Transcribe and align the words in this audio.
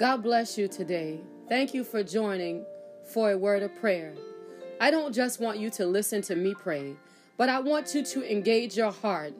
God 0.00 0.22
bless 0.22 0.56
you 0.56 0.66
today. 0.66 1.20
Thank 1.46 1.74
you 1.74 1.84
for 1.84 2.02
joining 2.02 2.64
for 3.12 3.32
a 3.32 3.36
word 3.36 3.62
of 3.62 3.76
prayer. 3.76 4.14
I 4.80 4.90
don't 4.90 5.14
just 5.14 5.40
want 5.40 5.58
you 5.58 5.68
to 5.72 5.84
listen 5.84 6.22
to 6.22 6.36
me 6.36 6.54
pray, 6.54 6.96
but 7.36 7.50
I 7.50 7.60
want 7.60 7.94
you 7.94 8.02
to 8.02 8.32
engage 8.32 8.78
your 8.78 8.92
heart, 8.92 9.34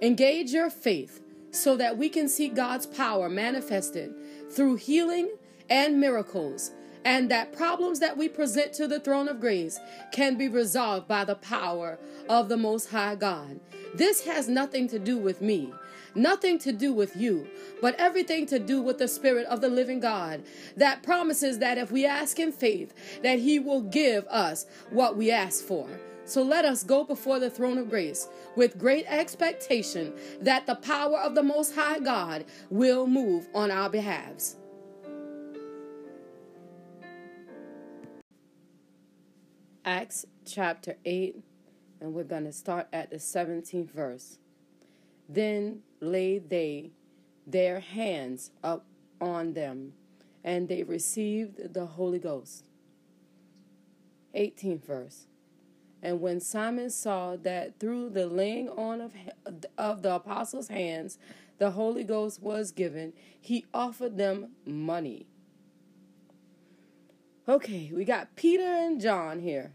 engage 0.00 0.50
your 0.50 0.70
faith, 0.70 1.20
so 1.50 1.76
that 1.76 1.98
we 1.98 2.08
can 2.08 2.26
see 2.26 2.48
God's 2.48 2.86
power 2.86 3.28
manifested 3.28 4.14
through 4.50 4.76
healing 4.76 5.28
and 5.68 6.00
miracles, 6.00 6.70
and 7.04 7.30
that 7.30 7.52
problems 7.52 8.00
that 8.00 8.16
we 8.16 8.30
present 8.30 8.72
to 8.72 8.88
the 8.88 9.00
throne 9.00 9.28
of 9.28 9.40
grace 9.40 9.78
can 10.10 10.38
be 10.38 10.48
resolved 10.48 11.06
by 11.06 11.22
the 11.24 11.34
power 11.34 11.98
of 12.30 12.48
the 12.48 12.56
Most 12.56 12.88
High 12.88 13.14
God. 13.14 13.60
This 13.94 14.24
has 14.24 14.48
nothing 14.48 14.88
to 14.88 14.98
do 14.98 15.18
with 15.18 15.42
me. 15.42 15.70
Nothing 16.14 16.58
to 16.60 16.72
do 16.72 16.92
with 16.92 17.16
you, 17.16 17.48
but 17.80 17.94
everything 17.98 18.46
to 18.46 18.58
do 18.58 18.80
with 18.80 18.98
the 18.98 19.08
Spirit 19.08 19.46
of 19.46 19.60
the 19.60 19.68
living 19.68 20.00
God 20.00 20.42
that 20.76 21.02
promises 21.02 21.58
that 21.58 21.78
if 21.78 21.90
we 21.90 22.06
ask 22.06 22.38
in 22.38 22.52
faith, 22.52 22.92
that 23.22 23.38
He 23.38 23.58
will 23.58 23.82
give 23.82 24.26
us 24.28 24.66
what 24.90 25.16
we 25.16 25.30
ask 25.30 25.64
for. 25.64 25.88
So 26.24 26.42
let 26.42 26.66
us 26.66 26.84
go 26.84 27.04
before 27.04 27.38
the 27.38 27.48
throne 27.48 27.78
of 27.78 27.88
grace 27.88 28.28
with 28.54 28.78
great 28.78 29.06
expectation 29.08 30.12
that 30.42 30.66
the 30.66 30.74
power 30.74 31.18
of 31.18 31.34
the 31.34 31.42
Most 31.42 31.74
High 31.74 32.00
God 32.00 32.44
will 32.68 33.06
move 33.06 33.48
on 33.54 33.70
our 33.70 33.88
behalves. 33.88 34.56
Acts 39.86 40.26
chapter 40.44 40.96
8, 41.06 41.42
and 42.02 42.12
we're 42.12 42.24
going 42.24 42.44
to 42.44 42.52
start 42.52 42.88
at 42.92 43.08
the 43.08 43.16
17th 43.16 43.90
verse. 43.90 44.36
Then 45.30 45.80
laid 46.00 46.50
they 46.50 46.90
their 47.46 47.80
hands 47.80 48.50
up 48.62 48.84
on 49.20 49.54
them, 49.54 49.94
and 50.44 50.68
they 50.68 50.82
received 50.82 51.72
the 51.74 51.86
Holy 51.86 52.18
Ghost. 52.18 52.64
18th 54.34 54.84
verse. 54.84 55.26
And 56.02 56.20
when 56.20 56.40
Simon 56.40 56.90
saw 56.90 57.36
that 57.36 57.80
through 57.80 58.10
the 58.10 58.26
laying 58.26 58.68
on 58.68 59.00
of, 59.00 59.12
of 59.76 60.02
the 60.02 60.14
apostles' 60.14 60.68
hands 60.68 61.18
the 61.58 61.72
Holy 61.72 62.04
Ghost 62.04 62.40
was 62.40 62.70
given, 62.70 63.12
he 63.40 63.66
offered 63.74 64.16
them 64.16 64.52
money. 64.64 65.26
Okay, 67.48 67.90
we 67.92 68.04
got 68.04 68.36
Peter 68.36 68.62
and 68.62 69.00
John 69.00 69.40
here. 69.40 69.72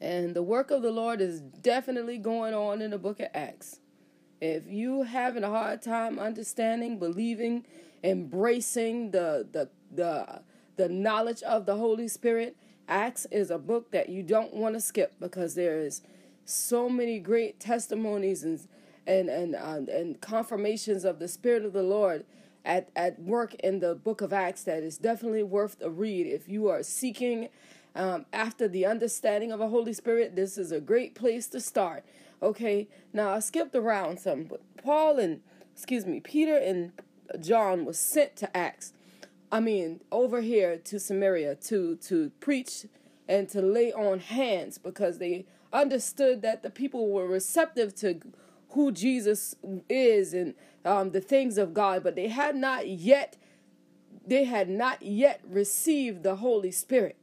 And 0.00 0.36
the 0.36 0.42
work 0.42 0.70
of 0.70 0.82
the 0.82 0.92
Lord 0.92 1.20
is 1.20 1.40
definitely 1.40 2.18
going 2.18 2.54
on 2.54 2.80
in 2.80 2.92
the 2.92 2.98
book 2.98 3.18
of 3.18 3.28
Acts. 3.34 3.80
If 4.40 4.68
you 4.68 5.02
having 5.02 5.42
a 5.44 5.48
hard 5.48 5.82
time 5.82 6.18
understanding, 6.18 6.98
believing, 6.98 7.64
embracing 8.04 9.10
the 9.10 9.46
the 9.50 9.68
the 9.94 10.42
the 10.76 10.88
knowledge 10.88 11.42
of 11.42 11.66
the 11.66 11.76
Holy 11.76 12.08
Spirit, 12.08 12.56
Acts 12.88 13.26
is 13.30 13.50
a 13.50 13.58
book 13.58 13.90
that 13.90 14.08
you 14.08 14.22
don't 14.22 14.54
want 14.54 14.74
to 14.74 14.80
skip 14.80 15.14
because 15.18 15.54
there 15.54 15.78
is 15.78 16.02
so 16.44 16.88
many 16.88 17.18
great 17.18 17.58
testimonies 17.58 18.44
and 18.44 18.66
and 19.06 19.28
and 19.28 19.54
uh, 19.56 19.92
and 19.92 20.20
confirmations 20.20 21.04
of 21.04 21.18
the 21.18 21.28
Spirit 21.28 21.64
of 21.64 21.72
the 21.72 21.82
Lord 21.82 22.24
at 22.64 22.90
at 22.94 23.20
work 23.20 23.54
in 23.54 23.80
the 23.80 23.94
book 23.94 24.20
of 24.20 24.32
Acts 24.32 24.62
that 24.64 24.82
is 24.84 24.98
definitely 24.98 25.42
worth 25.42 25.80
a 25.82 25.90
read 25.90 26.26
if 26.26 26.48
you 26.48 26.68
are 26.68 26.84
seeking 26.84 27.48
um, 27.96 28.26
after 28.32 28.68
the 28.68 28.86
understanding 28.86 29.50
of 29.50 29.58
the 29.58 29.68
Holy 29.68 29.92
Spirit. 29.92 30.36
This 30.36 30.56
is 30.56 30.70
a 30.70 30.80
great 30.80 31.14
place 31.14 31.48
to 31.48 31.60
start. 31.60 32.04
Okay, 32.42 32.88
now 33.12 33.30
I 33.30 33.40
skipped 33.40 33.74
around 33.74 34.20
some, 34.20 34.44
but 34.44 34.60
Paul 34.82 35.18
and 35.18 35.40
excuse 35.72 36.06
me, 36.06 36.20
Peter 36.20 36.56
and 36.56 36.92
John 37.40 37.84
was 37.84 37.98
sent 37.98 38.36
to 38.36 38.56
Acts. 38.56 38.92
I 39.50 39.60
mean, 39.60 40.00
over 40.12 40.40
here 40.40 40.76
to 40.76 41.00
Samaria 41.00 41.56
to 41.56 41.96
to 41.96 42.30
preach 42.40 42.86
and 43.28 43.48
to 43.50 43.60
lay 43.60 43.92
on 43.92 44.20
hands 44.20 44.78
because 44.78 45.18
they 45.18 45.46
understood 45.72 46.42
that 46.42 46.62
the 46.62 46.70
people 46.70 47.10
were 47.10 47.26
receptive 47.26 47.94
to 47.96 48.20
who 48.70 48.92
Jesus 48.92 49.54
is 49.88 50.32
and 50.32 50.54
um, 50.84 51.10
the 51.10 51.20
things 51.20 51.58
of 51.58 51.74
God, 51.74 52.02
but 52.02 52.14
they 52.14 52.28
had 52.28 52.56
not 52.56 52.88
yet 52.88 53.36
they 54.26 54.44
had 54.44 54.68
not 54.68 55.02
yet 55.02 55.40
received 55.48 56.22
the 56.22 56.36
Holy 56.36 56.70
Spirit. 56.70 57.16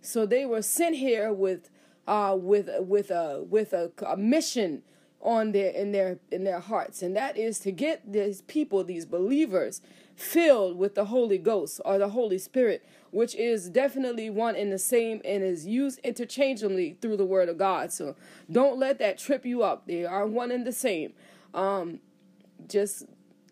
So 0.00 0.26
they 0.26 0.44
were 0.44 0.62
sent 0.62 0.96
here 0.96 1.32
with 1.32 1.70
uh, 2.08 2.34
with 2.34 2.70
with 2.80 3.10
a 3.10 3.44
with 3.48 3.74
a, 3.74 3.92
a 4.04 4.16
mission 4.16 4.82
on 5.20 5.52
their 5.52 5.70
in 5.70 5.92
their 5.92 6.18
in 6.32 6.42
their 6.42 6.58
hearts, 6.58 7.02
and 7.02 7.14
that 7.14 7.36
is 7.36 7.58
to 7.60 7.70
get 7.70 8.10
these 8.10 8.40
people, 8.42 8.82
these 8.82 9.04
believers, 9.04 9.82
filled 10.16 10.78
with 10.78 10.94
the 10.94 11.04
Holy 11.04 11.36
Ghost 11.36 11.82
or 11.84 11.98
the 11.98 12.08
Holy 12.08 12.38
Spirit, 12.38 12.82
which 13.10 13.34
is 13.34 13.68
definitely 13.68 14.30
one 14.30 14.56
and 14.56 14.72
the 14.72 14.78
same 14.78 15.20
and 15.22 15.44
is 15.44 15.66
used 15.66 15.98
interchangeably 15.98 16.96
through 17.02 17.18
the 17.18 17.26
Word 17.26 17.50
of 17.50 17.58
God. 17.58 17.92
So 17.92 18.16
don't 18.50 18.78
let 18.78 18.98
that 19.00 19.18
trip 19.18 19.44
you 19.44 19.62
up. 19.62 19.86
They 19.86 20.06
are 20.06 20.26
one 20.26 20.50
and 20.50 20.66
the 20.66 20.72
same. 20.72 21.12
Um, 21.52 22.00
just 22.66 23.04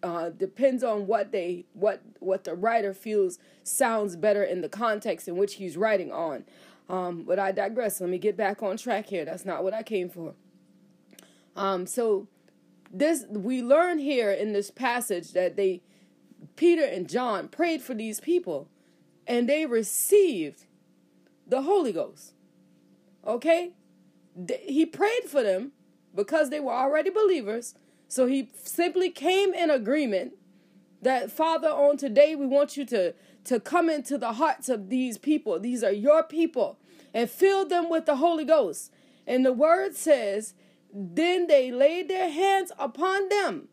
uh, 0.02 0.30
depends 0.30 0.82
on 0.82 1.06
what 1.06 1.30
they 1.30 1.66
what 1.74 2.00
what 2.20 2.44
the 2.44 2.54
writer 2.54 2.94
feels 2.94 3.38
sounds 3.64 4.16
better 4.16 4.42
in 4.42 4.62
the 4.62 4.68
context 4.70 5.28
in 5.28 5.36
which 5.36 5.54
he's 5.54 5.76
writing 5.76 6.10
on. 6.10 6.44
Um, 6.88 7.24
but 7.24 7.38
I 7.38 7.52
digress. 7.52 8.00
Let 8.00 8.10
me 8.10 8.18
get 8.18 8.36
back 8.36 8.62
on 8.62 8.76
track 8.76 9.06
here. 9.06 9.24
That's 9.24 9.44
not 9.44 9.64
what 9.64 9.74
I 9.74 9.82
came 9.82 10.08
for. 10.08 10.34
Um, 11.56 11.86
so 11.86 12.28
this 12.92 13.24
we 13.28 13.62
learn 13.62 13.98
here 13.98 14.30
in 14.30 14.52
this 14.52 14.70
passage 14.70 15.32
that 15.32 15.56
they 15.56 15.82
Peter 16.54 16.84
and 16.84 17.08
John 17.08 17.48
prayed 17.48 17.82
for 17.82 17.94
these 17.94 18.20
people 18.20 18.68
and 19.26 19.48
they 19.48 19.66
received 19.66 20.66
the 21.46 21.62
Holy 21.62 21.92
Ghost. 21.92 22.34
Okay? 23.26 23.72
He 24.62 24.86
prayed 24.86 25.24
for 25.26 25.42
them 25.42 25.72
because 26.14 26.50
they 26.50 26.60
were 26.60 26.72
already 26.72 27.10
believers. 27.10 27.74
So 28.08 28.26
he 28.26 28.50
simply 28.62 29.10
came 29.10 29.52
in 29.54 29.70
agreement 29.70 30.34
that 31.02 31.30
Father 31.30 31.68
on 31.68 31.96
today 31.96 32.34
we 32.34 32.46
want 32.46 32.76
you 32.76 32.84
to 32.86 33.14
to 33.46 33.60
come 33.60 33.88
into 33.88 34.18
the 34.18 34.34
hearts 34.34 34.68
of 34.68 34.88
these 34.88 35.18
people. 35.18 35.58
These 35.58 35.84
are 35.84 35.92
your 35.92 36.22
people 36.22 36.78
and 37.14 37.30
fill 37.30 37.66
them 37.66 37.88
with 37.88 38.04
the 38.04 38.16
Holy 38.16 38.44
Ghost. 38.44 38.92
And 39.26 39.44
the 39.44 39.52
word 39.52 39.94
says, 39.94 40.54
then 40.92 41.46
they 41.46 41.70
laid 41.70 42.08
their 42.08 42.30
hands 42.30 42.72
upon 42.78 43.28
them 43.28 43.68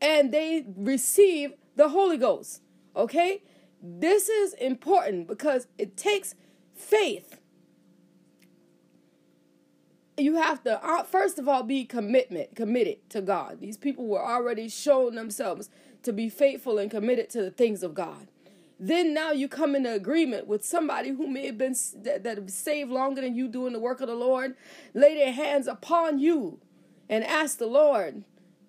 and 0.00 0.32
they 0.32 0.66
received 0.76 1.54
the 1.76 1.88
Holy 1.88 2.18
Ghost. 2.18 2.60
Okay? 2.94 3.42
This 3.82 4.28
is 4.28 4.52
important 4.54 5.26
because 5.26 5.66
it 5.78 5.96
takes 5.96 6.34
faith. 6.74 7.40
You 10.16 10.36
have 10.36 10.62
to 10.64 10.84
uh, 10.84 11.02
first 11.02 11.38
of 11.38 11.48
all 11.48 11.64
be 11.64 11.84
commitment 11.84 12.54
committed 12.54 13.08
to 13.10 13.20
God. 13.20 13.60
These 13.60 13.76
people 13.76 14.06
were 14.06 14.24
already 14.24 14.68
showing 14.68 15.16
themselves 15.16 15.70
to 16.02 16.12
be 16.12 16.28
faithful 16.28 16.78
and 16.78 16.90
committed 16.90 17.30
to 17.30 17.42
the 17.42 17.50
things 17.50 17.82
of 17.82 17.94
God 17.94 18.28
then 18.78 19.14
now 19.14 19.30
you 19.30 19.48
come 19.48 19.74
into 19.74 19.92
agreement 19.92 20.46
with 20.46 20.64
somebody 20.64 21.10
who 21.10 21.26
may 21.28 21.46
have 21.46 21.58
been 21.58 21.76
that, 21.96 22.24
that 22.24 22.50
saved 22.50 22.90
longer 22.90 23.20
than 23.20 23.34
you 23.34 23.48
doing 23.48 23.72
the 23.72 23.78
work 23.78 24.00
of 24.00 24.08
the 24.08 24.14
Lord, 24.14 24.56
lay 24.94 25.14
their 25.14 25.32
hands 25.32 25.66
upon 25.66 26.18
you 26.18 26.58
and 27.08 27.24
ask 27.24 27.58
the 27.58 27.66
Lord 27.66 28.24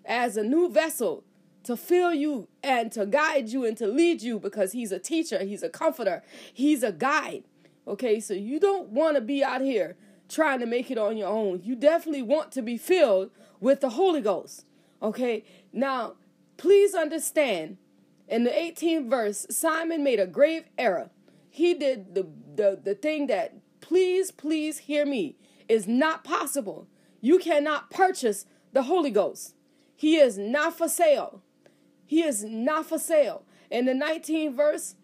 as 0.06 0.38
a 0.38 0.44
new 0.44 0.70
vessel 0.70 1.24
to 1.64 1.76
fill 1.76 2.14
you 2.14 2.48
and 2.62 2.92
to 2.92 3.06
guide 3.06 3.50
you 3.50 3.66
and 3.66 3.76
to 3.78 3.88
lead 3.88 4.22
you 4.22 4.40
because 4.40 4.72
he's 4.72 4.92
a 4.92 5.00
teacher, 5.00 5.44
he's 5.44 5.64
a 5.64 5.70
comforter, 5.70 6.22
he's 6.54 6.84
a 6.84 6.92
guide. 6.92 7.44
Okay, 7.88 8.20
so 8.20 8.34
you 8.34 8.60
don't 8.60 8.90
want 8.90 9.16
to 9.16 9.22
be 9.22 9.44
out 9.44 9.62
here 9.62 9.96
trying 10.30 10.60
to 10.60 10.66
make 10.66 10.92
it 10.92 10.98
on 10.98 11.18
your 11.18 11.28
own. 11.28 11.62
You 11.64 11.76
definitely 11.76 12.22
want 12.22 12.52
to 12.54 12.62
be 12.62 12.78
filled 12.78 13.32
with 13.60 13.82
the 13.82 13.90
Holy 13.90 14.22
Ghost. 14.22 14.66
Okay, 15.02 15.44
now 15.74 16.14
please 16.58 16.94
understand 16.94 17.78
in 18.28 18.44
the 18.44 18.50
18th 18.50 19.10
verse, 19.10 19.46
Simon 19.50 20.04
made 20.04 20.20
a 20.20 20.28
grave 20.28 20.66
error. 20.78 21.10
He 21.50 21.74
did 21.74 22.16
the, 22.16 22.28
the, 22.56 22.80
the 22.84 22.96
thing 22.96 23.28
that, 23.28 23.56
please, 23.82 24.32
please 24.32 24.80
hear 24.80 25.06
me, 25.06 25.38
is 25.70 25.88
not 25.88 26.24
possible. 26.24 26.88
You 27.22 27.40
cannot 27.40 27.90
purchase 27.90 28.46
the 28.74 28.84
Holy 28.84 29.12
Ghost. 29.12 29.56
He 29.96 30.18
is 30.18 30.38
not 30.38 30.78
for 30.78 30.90
sale. 30.90 31.42
He 32.06 32.22
is 32.24 32.44
not 32.44 32.88
for 32.88 33.00
sale. 33.00 33.44
In 33.72 33.86
the 33.86 33.94
19th 33.94 34.56
verse, 34.56 34.96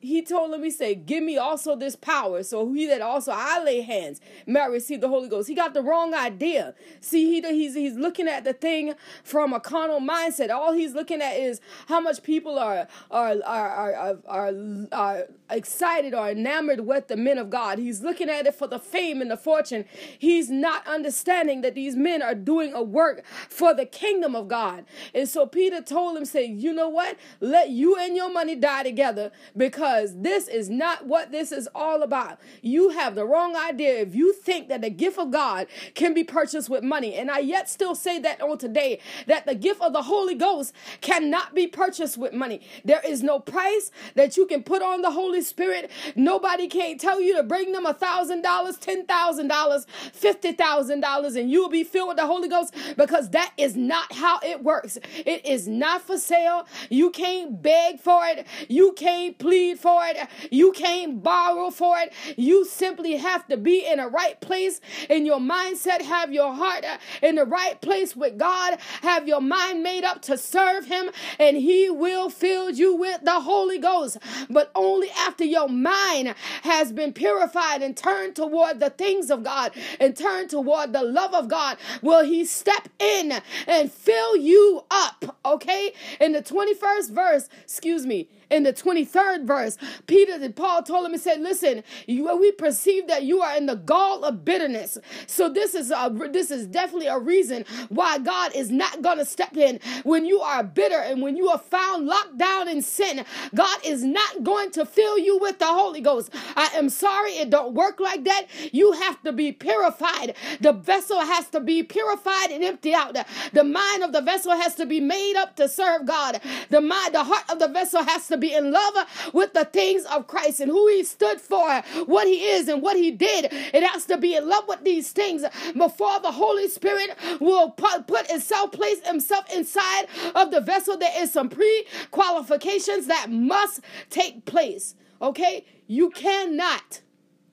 he 0.00 0.22
told 0.22 0.54
him, 0.54 0.62
he 0.62 0.70
said, 0.70 1.06
Give 1.06 1.22
me 1.22 1.36
also 1.36 1.74
this 1.74 1.96
power. 1.96 2.42
So 2.42 2.72
he 2.72 2.86
that 2.86 3.00
also 3.00 3.32
I 3.34 3.62
lay 3.62 3.80
hands 3.80 4.20
may 4.46 4.68
receive 4.68 5.00
the 5.00 5.08
Holy 5.08 5.28
Ghost. 5.28 5.48
He 5.48 5.54
got 5.54 5.74
the 5.74 5.82
wrong 5.82 6.14
idea. 6.14 6.74
See, 7.00 7.26
he 7.26 7.40
he's 7.40 7.74
he's 7.74 7.96
looking 7.96 8.28
at 8.28 8.44
the 8.44 8.52
thing 8.52 8.94
from 9.24 9.52
a 9.52 9.60
carnal 9.60 10.00
mindset. 10.00 10.50
All 10.50 10.72
he's 10.72 10.94
looking 10.94 11.20
at 11.20 11.36
is 11.36 11.60
how 11.86 12.00
much 12.00 12.22
people 12.22 12.58
are 12.58 12.86
are 13.10 13.36
are 13.44 13.94
are 13.94 14.18
are, 14.26 14.52
are 14.92 15.24
excited 15.50 16.14
or 16.14 16.28
enamored 16.30 16.80
with 16.80 17.08
the 17.08 17.16
men 17.16 17.38
of 17.38 17.50
God. 17.50 17.78
He's 17.78 18.02
looking 18.02 18.28
at 18.28 18.46
it 18.46 18.54
for 18.54 18.66
the 18.66 18.78
fame 18.78 19.20
and 19.20 19.30
the 19.30 19.36
fortune. 19.36 19.84
He's 20.18 20.50
not 20.50 20.86
understanding 20.86 21.62
that 21.62 21.74
these 21.74 21.96
men 21.96 22.22
are 22.22 22.34
doing 22.34 22.74
a 22.74 22.82
work 22.82 23.24
for 23.48 23.74
the 23.74 23.86
kingdom 23.86 24.36
of 24.36 24.48
God. 24.48 24.84
And 25.14 25.28
so 25.28 25.46
Peter 25.46 25.80
told 25.80 26.16
him, 26.16 26.24
say, 26.24 26.44
you 26.44 26.72
know 26.72 26.88
what? 26.88 27.16
Let 27.40 27.70
you 27.70 27.96
and 27.96 28.16
your 28.16 28.30
money 28.30 28.54
die 28.54 28.82
together 28.82 29.32
because 29.56 29.87
this 30.16 30.48
is 30.48 30.68
not 30.68 31.06
what 31.06 31.30
this 31.32 31.52
is 31.52 31.68
all 31.74 32.02
about. 32.02 32.38
You 32.62 32.90
have 32.90 33.14
the 33.14 33.26
wrong 33.26 33.56
idea 33.56 34.00
if 34.00 34.14
you 34.14 34.32
think 34.32 34.68
that 34.68 34.80
the 34.80 34.90
gift 34.90 35.18
of 35.18 35.30
God 35.30 35.66
can 35.94 36.14
be 36.14 36.24
purchased 36.24 36.68
with 36.68 36.82
money. 36.82 37.14
And 37.14 37.30
I 37.30 37.38
yet 37.38 37.68
still 37.68 37.94
say 37.94 38.18
that 38.20 38.40
on 38.40 38.58
today 38.58 39.00
that 39.26 39.46
the 39.46 39.54
gift 39.54 39.80
of 39.80 39.92
the 39.92 40.02
Holy 40.02 40.34
Ghost 40.34 40.72
cannot 41.00 41.54
be 41.54 41.66
purchased 41.66 42.18
with 42.18 42.32
money. 42.32 42.60
There 42.84 43.00
is 43.06 43.22
no 43.22 43.38
price 43.38 43.90
that 44.14 44.36
you 44.36 44.46
can 44.46 44.62
put 44.62 44.82
on 44.82 45.02
the 45.02 45.10
Holy 45.10 45.42
Spirit. 45.42 45.90
Nobody 46.16 46.66
can't 46.68 47.00
tell 47.00 47.20
you 47.20 47.36
to 47.36 47.42
bring 47.42 47.72
them 47.72 47.86
a 47.86 47.94
thousand 47.94 48.42
dollars, 48.42 48.76
ten 48.76 49.06
thousand 49.06 49.48
dollars, 49.48 49.86
fifty 50.12 50.52
thousand 50.52 51.00
dollars, 51.00 51.36
and 51.36 51.50
you 51.50 51.62
will 51.62 51.68
be 51.68 51.84
filled 51.84 52.08
with 52.08 52.16
the 52.16 52.26
Holy 52.26 52.48
Ghost 52.48 52.74
because 52.96 53.30
that 53.30 53.52
is 53.56 53.76
not 53.76 54.12
how 54.12 54.38
it 54.42 54.62
works. 54.62 54.98
It 55.26 55.44
is 55.46 55.68
not 55.68 56.02
for 56.02 56.18
sale. 56.18 56.66
You 56.90 57.10
can't 57.10 57.62
beg 57.62 58.00
for 58.00 58.26
it. 58.26 58.46
You 58.68 58.92
can't 58.92 59.38
plead 59.38 59.77
for 59.78 60.02
it. 60.06 60.28
You 60.50 60.72
can't 60.72 61.22
borrow 61.22 61.70
for 61.70 61.98
it. 61.98 62.12
You 62.36 62.64
simply 62.64 63.16
have 63.16 63.46
to 63.48 63.56
be 63.56 63.86
in 63.86 63.98
the 63.98 64.08
right 64.08 64.40
place 64.40 64.80
in 65.08 65.24
your 65.24 65.38
mindset, 65.38 66.02
have 66.02 66.32
your 66.32 66.52
heart 66.52 66.84
uh, 66.84 66.98
in 67.22 67.36
the 67.36 67.44
right 67.44 67.80
place 67.80 68.16
with 68.16 68.38
God, 68.38 68.78
have 69.02 69.28
your 69.28 69.40
mind 69.40 69.82
made 69.82 70.04
up 70.04 70.22
to 70.22 70.36
serve 70.36 70.86
Him, 70.86 71.10
and 71.38 71.56
He 71.56 71.90
will 71.90 72.30
fill 72.30 72.70
you 72.70 72.94
with 72.96 73.22
the 73.22 73.40
Holy 73.40 73.78
Ghost. 73.78 74.18
But 74.50 74.70
only 74.74 75.10
after 75.10 75.44
your 75.44 75.68
mind 75.68 76.34
has 76.62 76.92
been 76.92 77.12
purified 77.12 77.82
and 77.82 77.96
turned 77.96 78.36
toward 78.36 78.80
the 78.80 78.90
things 78.90 79.30
of 79.30 79.42
God 79.44 79.72
and 80.00 80.16
turned 80.16 80.50
toward 80.50 80.92
the 80.92 81.02
love 81.02 81.34
of 81.34 81.48
God 81.48 81.78
will 82.02 82.24
He 82.24 82.44
step 82.44 82.88
in 82.98 83.40
and 83.66 83.92
fill 83.92 84.36
you 84.36 84.84
up. 84.90 85.38
Okay? 85.44 85.92
In 86.20 86.32
the 86.32 86.42
21st 86.42 87.10
verse, 87.10 87.48
excuse 87.62 88.06
me, 88.06 88.28
in 88.50 88.62
the 88.64 88.72
23rd 88.72 89.46
verse, 89.46 89.76
Peter 90.06 90.34
and 90.34 90.56
Paul 90.56 90.82
told 90.82 91.06
him 91.06 91.12
and 91.12 91.22
said, 91.22 91.40
Listen, 91.40 91.82
you, 92.06 92.36
we 92.36 92.52
perceive 92.52 93.06
that 93.08 93.24
you 93.24 93.42
are 93.42 93.56
in 93.56 93.66
the 93.66 93.76
gall 93.76 94.24
of 94.24 94.44
bitterness. 94.44 94.98
So 95.26 95.48
this 95.48 95.74
is 95.74 95.90
a, 95.90 96.10
this 96.32 96.50
is 96.50 96.66
definitely 96.66 97.08
a 97.08 97.18
reason 97.18 97.64
why 97.88 98.18
God 98.18 98.54
is 98.54 98.70
not 98.70 99.02
gonna 99.02 99.24
step 99.24 99.56
in 99.56 99.80
when 100.04 100.24
you 100.24 100.40
are 100.40 100.62
bitter 100.62 100.98
and 100.98 101.22
when 101.22 101.36
you 101.36 101.48
are 101.48 101.58
found 101.58 102.06
locked 102.06 102.38
down 102.38 102.68
in 102.68 102.82
sin. 102.82 103.24
God 103.54 103.78
is 103.84 104.04
not 104.04 104.42
going 104.42 104.70
to 104.72 104.86
fill 104.86 105.18
you 105.18 105.38
with 105.38 105.58
the 105.58 105.66
Holy 105.66 106.00
Ghost. 106.00 106.30
I 106.56 106.70
am 106.74 106.88
sorry, 106.88 107.32
it 107.32 107.50
don't 107.50 107.74
work 107.74 108.00
like 108.00 108.24
that. 108.24 108.46
You 108.72 108.92
have 108.92 109.22
to 109.24 109.32
be 109.32 109.52
purified. 109.52 110.34
The 110.60 110.72
vessel 110.72 111.20
has 111.20 111.48
to 111.50 111.60
be 111.60 111.82
purified 111.82 112.50
and 112.50 112.64
empty 112.64 112.94
out. 112.94 113.16
The 113.52 113.64
mind 113.64 114.02
of 114.02 114.12
the 114.12 114.22
vessel 114.22 114.52
has 114.52 114.74
to 114.76 114.86
be 114.86 115.00
made 115.00 115.36
up 115.36 115.56
to 115.56 115.68
serve 115.68 116.06
God. 116.06 116.40
The 116.70 116.80
mind, 116.80 117.14
the 117.14 117.24
heart 117.24 117.44
of 117.50 117.58
the 117.58 117.68
vessel 117.68 118.02
has 118.04 118.28
to 118.28 118.37
be 118.38 118.54
in 118.54 118.70
love 118.72 118.94
with 119.32 119.52
the 119.52 119.64
things 119.64 120.04
of 120.06 120.26
Christ 120.26 120.60
and 120.60 120.70
who 120.70 120.88
he 120.88 121.04
stood 121.04 121.40
for, 121.40 121.82
what 122.06 122.26
he 122.26 122.44
is 122.44 122.68
and 122.68 122.82
what 122.82 122.96
he 122.96 123.10
did. 123.10 123.46
It 123.52 123.82
has 123.82 124.06
to 124.06 124.16
be 124.16 124.34
in 124.34 124.48
love 124.48 124.64
with 124.68 124.84
these 124.84 125.12
things 125.12 125.44
before 125.76 126.20
the 126.20 126.32
Holy 126.32 126.68
Spirit 126.68 127.16
will 127.40 127.70
put, 127.70 128.30
itself, 128.30 128.72
place 128.72 129.06
himself 129.06 129.44
inside 129.54 130.06
of 130.34 130.50
the 130.50 130.60
vessel. 130.60 130.96
There 130.96 131.12
is 131.16 131.32
some 131.32 131.48
pre-qualifications 131.48 133.06
that 133.06 133.30
must 133.30 133.80
take 134.10 134.44
place. 134.44 134.94
Okay? 135.20 135.64
You 135.86 136.10
cannot, 136.10 137.02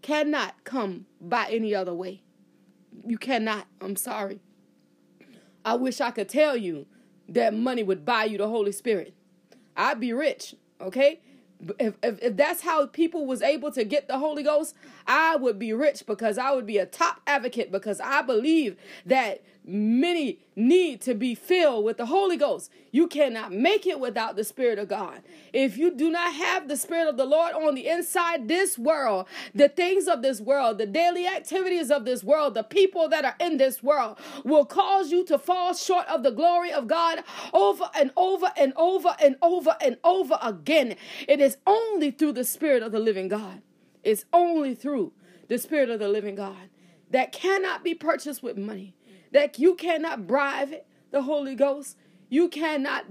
cannot 0.02 0.64
come 0.64 1.06
by 1.20 1.48
any 1.50 1.74
other 1.74 1.94
way. 1.94 2.22
You 3.06 3.18
cannot. 3.18 3.68
I'm 3.82 3.96
sorry. 3.96 4.40
I 5.64 5.76
wish 5.76 6.00
I 6.00 6.12
could 6.12 6.30
tell 6.30 6.56
you 6.56 6.86
that 7.28 7.54
money 7.54 7.82
would 7.82 8.06
buy 8.06 8.26
you 8.26 8.38
the 8.38 8.48
Holy 8.48 8.72
Spirit. 8.72 9.14
I'd 9.76 10.00
be 10.00 10.14
rich. 10.14 10.56
Okay? 10.86 11.20
If, 11.80 11.96
if, 12.04 12.22
if 12.22 12.38
that's 12.38 12.62
how 12.62 12.86
people 12.86 13.26
was 13.26 13.42
able 13.42 13.72
to 13.72 13.84
get 13.84 14.08
the 14.08 14.20
Holy 14.20 14.44
Ghost, 14.44 14.76
I 15.08 15.36
would 15.36 15.58
be 15.58 15.74
rich 15.74 16.06
because 16.06 16.38
I 16.38 16.52
would 16.52 16.66
be 16.66 16.78
a 16.78 16.86
top 16.86 17.22
advocate 17.26 17.72
because 17.72 18.00
I 18.02 18.22
believe 18.22 18.78
that 19.06 19.42
many 19.68 20.40
need 20.56 21.02
to 21.02 21.14
be 21.14 21.36
filled 21.36 21.84
with 21.84 21.98
the 21.98 22.06
Holy 22.06 22.38
Ghost. 22.38 22.72
You 22.92 23.08
cannot 23.08 23.52
make 23.52 23.86
it 23.86 24.00
without 24.00 24.36
the 24.36 24.44
Spirit 24.44 24.80
of 24.80 24.88
God. 24.88 25.22
If 25.54 25.78
you 25.78 25.92
do 25.92 26.10
not 26.10 26.34
have 26.34 26.68
the 26.68 26.78
Spirit 26.78 27.08
of 27.08 27.18
the 27.18 27.26
Lord 27.26 27.54
on 27.54 27.76
the 27.76 27.88
inside, 27.88 28.48
this 28.48 28.78
world, 28.78 29.28
the 29.54 29.68
things 29.68 30.08
of 30.08 30.22
this 30.22 30.40
world, 30.40 30.78
the 30.78 30.86
daily 30.86 31.28
activities 31.28 31.92
of 31.92 32.06
this 32.06 32.24
world, 32.24 32.54
the 32.54 32.64
people 32.64 33.10
that 33.10 33.26
are 33.26 33.36
in 33.40 33.58
this 33.58 33.84
world 33.84 34.18
will 34.44 34.66
cause 34.66 35.12
you 35.12 35.26
to 35.26 35.38
fall 35.38 35.74
short 35.74 36.08
of 36.08 36.24
the 36.24 36.32
glory 36.32 36.72
of 36.72 36.88
God 36.88 37.24
over 37.54 37.90
and 37.96 38.12
over 38.16 38.52
and 38.58 38.74
over 38.76 39.16
and 39.22 39.36
over 39.42 39.76
and 39.82 39.98
over 40.04 40.38
again. 40.42 40.96
It 41.28 41.42
is 41.42 41.58
only 41.68 42.12
through 42.12 42.34
the 42.34 42.44
Spirit 42.44 42.84
of 42.84 42.92
the 42.92 43.00
living 43.00 43.28
God. 43.28 43.62
It's 44.04 44.26
only 44.32 44.76
through 44.76 45.14
the 45.48 45.58
Spirit 45.58 45.90
of 45.90 46.00
the 46.00 46.10
living 46.10 46.36
God 46.36 46.70
that 47.12 47.32
cannot 47.32 47.84
be 47.84 47.94
purchased 47.94 48.44
with 48.44 48.58
money 48.58 48.96
that 49.32 49.60
you 49.60 49.76
cannot 49.76 50.28
bribe 50.28 50.76
the 51.12 51.24
Holy 51.24 51.56
Ghost. 51.56 51.98
You 52.30 52.50
cannot 52.50 53.06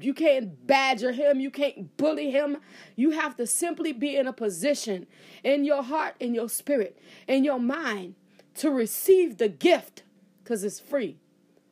you 0.00 0.14
can't 0.14 0.66
badger 0.66 1.12
him, 1.12 1.40
you 1.40 1.50
can't 1.50 1.96
bully 1.96 2.30
him. 2.30 2.58
You 2.96 3.10
have 3.10 3.36
to 3.36 3.46
simply 3.46 3.92
be 3.92 4.16
in 4.16 4.26
a 4.26 4.32
position 4.32 5.06
in 5.44 5.64
your 5.64 5.82
heart, 5.82 6.14
in 6.20 6.34
your 6.34 6.48
spirit, 6.48 6.98
in 7.28 7.44
your 7.44 7.58
mind 7.60 8.14
to 8.56 8.70
receive 8.70 9.38
the 9.38 9.48
gift 9.48 10.02
cuz 10.44 10.64
it's 10.64 10.80
free 10.80 11.18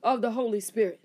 of 0.03 0.23
the 0.23 0.33
Holy 0.33 0.61
Spirit. 0.61 1.01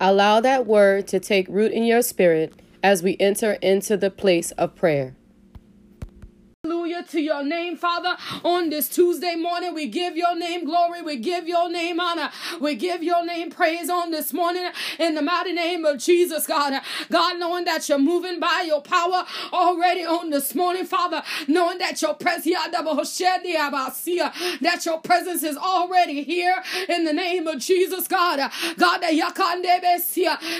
Allow 0.00 0.40
that 0.40 0.66
word 0.66 1.08
to 1.08 1.18
take 1.18 1.48
root 1.48 1.72
in 1.72 1.84
your 1.84 2.02
spirit 2.02 2.54
as 2.82 3.02
we 3.02 3.16
enter 3.18 3.54
into 3.54 3.96
the 3.96 4.10
place 4.10 4.52
of 4.52 4.76
prayer 4.76 5.16
to 7.04 7.20
your 7.20 7.44
name, 7.44 7.76
Father. 7.76 8.16
On 8.44 8.70
this 8.70 8.88
Tuesday 8.88 9.34
morning, 9.36 9.74
we 9.74 9.86
give 9.86 10.16
your 10.16 10.36
name 10.36 10.64
glory. 10.64 11.02
We 11.02 11.16
give 11.16 11.46
your 11.46 11.70
name 11.70 12.00
honor. 12.00 12.30
We 12.60 12.74
give 12.74 13.02
your 13.02 13.24
name 13.24 13.50
praise 13.50 13.88
on 13.88 14.10
this 14.10 14.32
morning 14.32 14.70
in 14.98 15.14
the 15.14 15.22
mighty 15.22 15.52
name 15.52 15.84
of 15.84 15.98
Jesus, 15.98 16.46
God. 16.46 16.80
God, 17.10 17.38
knowing 17.38 17.64
that 17.64 17.88
you're 17.88 17.98
moving 17.98 18.40
by 18.40 18.64
your 18.66 18.82
power 18.82 19.24
already 19.52 20.04
on 20.04 20.30
this 20.30 20.54
morning, 20.54 20.84
Father, 20.84 21.22
knowing 21.46 21.78
that 21.78 22.00
your 22.02 22.14
presence, 22.14 22.54
that 24.60 24.82
your 24.84 24.98
presence 25.00 25.42
is 25.42 25.56
already 25.56 26.22
here 26.22 26.62
in 26.88 27.04
the 27.04 27.12
name 27.12 27.46
of 27.46 27.58
Jesus, 27.58 28.08
God. 28.08 28.38
God, 28.76 28.98
that 28.98 29.14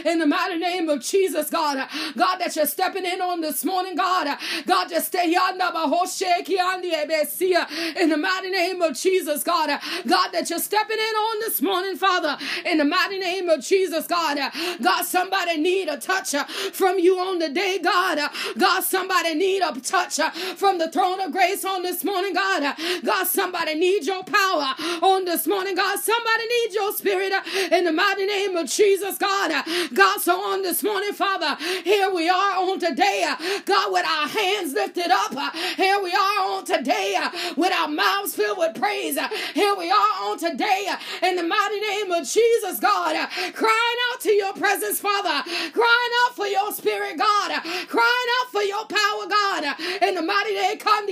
in 0.04 0.18
the 0.18 0.26
mighty 0.26 0.58
name 0.58 0.88
of 0.88 1.00
Jesus, 1.00 1.50
God. 1.50 1.88
God, 2.16 2.36
that 2.38 2.56
you're 2.56 2.66
stepping 2.66 3.04
in 3.04 3.20
on 3.20 3.40
this 3.40 3.64
morning, 3.64 3.94
God. 3.96 4.38
God, 4.66 4.88
just 4.88 5.08
stay 5.08 5.28
here 5.28 5.40
in 8.00 8.08
the 8.10 8.16
mighty 8.16 8.50
name 8.50 8.82
of 8.82 8.94
Jesus, 8.96 9.42
God. 9.42 9.68
God, 10.06 10.30
that 10.32 10.50
you're 10.50 10.58
stepping 10.58 10.98
in 10.98 11.14
on 11.14 11.40
this 11.40 11.60
morning, 11.62 11.96
Father, 11.96 12.36
in 12.64 12.78
the 12.78 12.84
mighty 12.84 13.18
name 13.18 13.48
of 13.48 13.62
Jesus, 13.62 14.06
God. 14.06 14.38
God, 14.82 15.02
somebody 15.04 15.58
need 15.58 15.88
a 15.88 15.96
touch 15.96 16.34
from 16.72 16.98
you 16.98 17.18
on 17.18 17.38
the 17.38 17.48
day, 17.48 17.78
God. 17.82 18.18
God, 18.56 18.82
somebody 18.82 19.34
need 19.34 19.62
a 19.62 19.72
touch 19.80 20.20
from 20.56 20.78
the 20.78 20.90
throne 20.90 21.20
of 21.20 21.32
grace 21.32 21.64
on 21.64 21.82
this 21.82 22.04
morning, 22.04 22.34
God. 22.34 22.76
God, 23.04 23.26
somebody 23.26 23.74
need 23.74 24.04
your 24.04 24.24
power 24.24 24.74
on 25.02 25.24
this 25.24 25.46
morning, 25.46 25.74
God. 25.74 25.98
Somebody 25.98 26.46
need 26.46 26.74
your 26.74 26.92
spirit 26.92 27.32
in 27.72 27.84
the 27.84 27.92
mighty 27.92 28.26
name 28.26 28.56
of 28.56 28.68
Jesus, 28.68 29.18
God. 29.18 29.64
God, 29.94 30.20
so 30.20 30.40
on 30.40 30.62
this 30.62 30.82
morning, 30.82 31.12
Father, 31.12 31.56
here 31.82 32.12
we 32.14 32.28
are 32.28 32.56
on 32.56 32.78
today, 32.78 33.32
God, 33.64 33.92
with 33.92 34.06
our 34.06 34.28
hands 34.28 34.72
lifted 34.74 35.10
up. 35.10 35.32
Here 35.76 36.00
we 36.02 36.12
are 36.12 36.17
are 36.18 36.58
on 36.58 36.64
today 36.64 37.16
uh, 37.18 37.30
with 37.56 37.72
our 37.72 37.88
mouths 37.88 38.34
filled 38.34 38.58
with 38.58 38.74
praise. 38.74 39.16
Uh, 39.16 39.28
here 39.54 39.74
we 39.76 39.90
are 39.90 40.14
on 40.24 40.38
today 40.38 40.86
uh, 40.90 40.96
in 41.26 41.36
the 41.36 41.42
mighty 41.42 41.80
name 41.80 42.10
of 42.10 42.26
Jesus, 42.28 42.80
God, 42.80 43.28
crying 43.54 43.98
out 44.12 44.20
to 44.20 44.32
your 44.32 44.52
presence, 44.54 45.00
Father, 45.00 45.42
crying 45.72 46.12
out 46.24 46.34
for 46.34 46.46
your 46.46 46.72
spirit, 46.72 47.16
God, 47.18 47.62
crying 47.88 48.28
out 48.40 48.50
for 48.50 48.62
your 48.62 48.84
power, 48.86 49.28
God, 49.28 49.76
in 50.02 50.14
the 50.14 50.22
mighty 50.22 50.54
name, 50.54 50.78
crying 50.78 51.08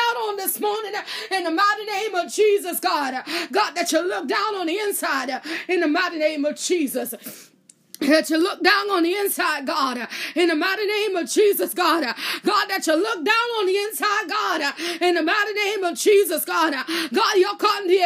out 0.00 0.16
on 0.28 0.36
this 0.36 0.60
morning 0.60 0.92
in 1.30 1.44
the 1.44 1.50
mighty 1.50 1.84
name 1.84 2.14
of 2.14 2.32
Jesus, 2.32 2.80
God, 2.80 3.24
God, 3.50 3.74
that 3.74 3.90
you 3.92 4.06
look 4.06 4.28
down 4.28 4.54
on 4.56 4.66
the 4.66 4.78
inside 4.78 5.40
in 5.68 5.80
the 5.80 5.88
mighty 5.88 6.18
name 6.18 6.44
of 6.44 6.56
Jesus 6.56 7.50
that 8.00 8.30
you 8.30 8.38
look 8.38 8.62
down 8.62 8.90
on 8.90 9.02
the 9.02 9.14
inside, 9.14 9.66
God, 9.66 10.08
in 10.34 10.48
the 10.48 10.56
mighty 10.56 10.86
name 10.86 11.16
of 11.16 11.30
Jesus, 11.30 11.74
God. 11.74 12.02
God, 12.44 12.66
that 12.68 12.86
you 12.86 12.96
look 12.96 13.24
down 13.24 13.48
on 13.58 13.66
the 13.66 13.76
inside, 13.76 14.28
God, 14.28 14.74
in 15.00 15.14
the 15.14 15.22
mighty 15.22 15.52
name 15.54 15.84
of 15.84 15.96
Jesus, 15.98 16.44
God. 16.44 16.72
God, 17.12 17.36
you're 17.36 17.56
cutting 17.56 17.88
the 17.88 17.96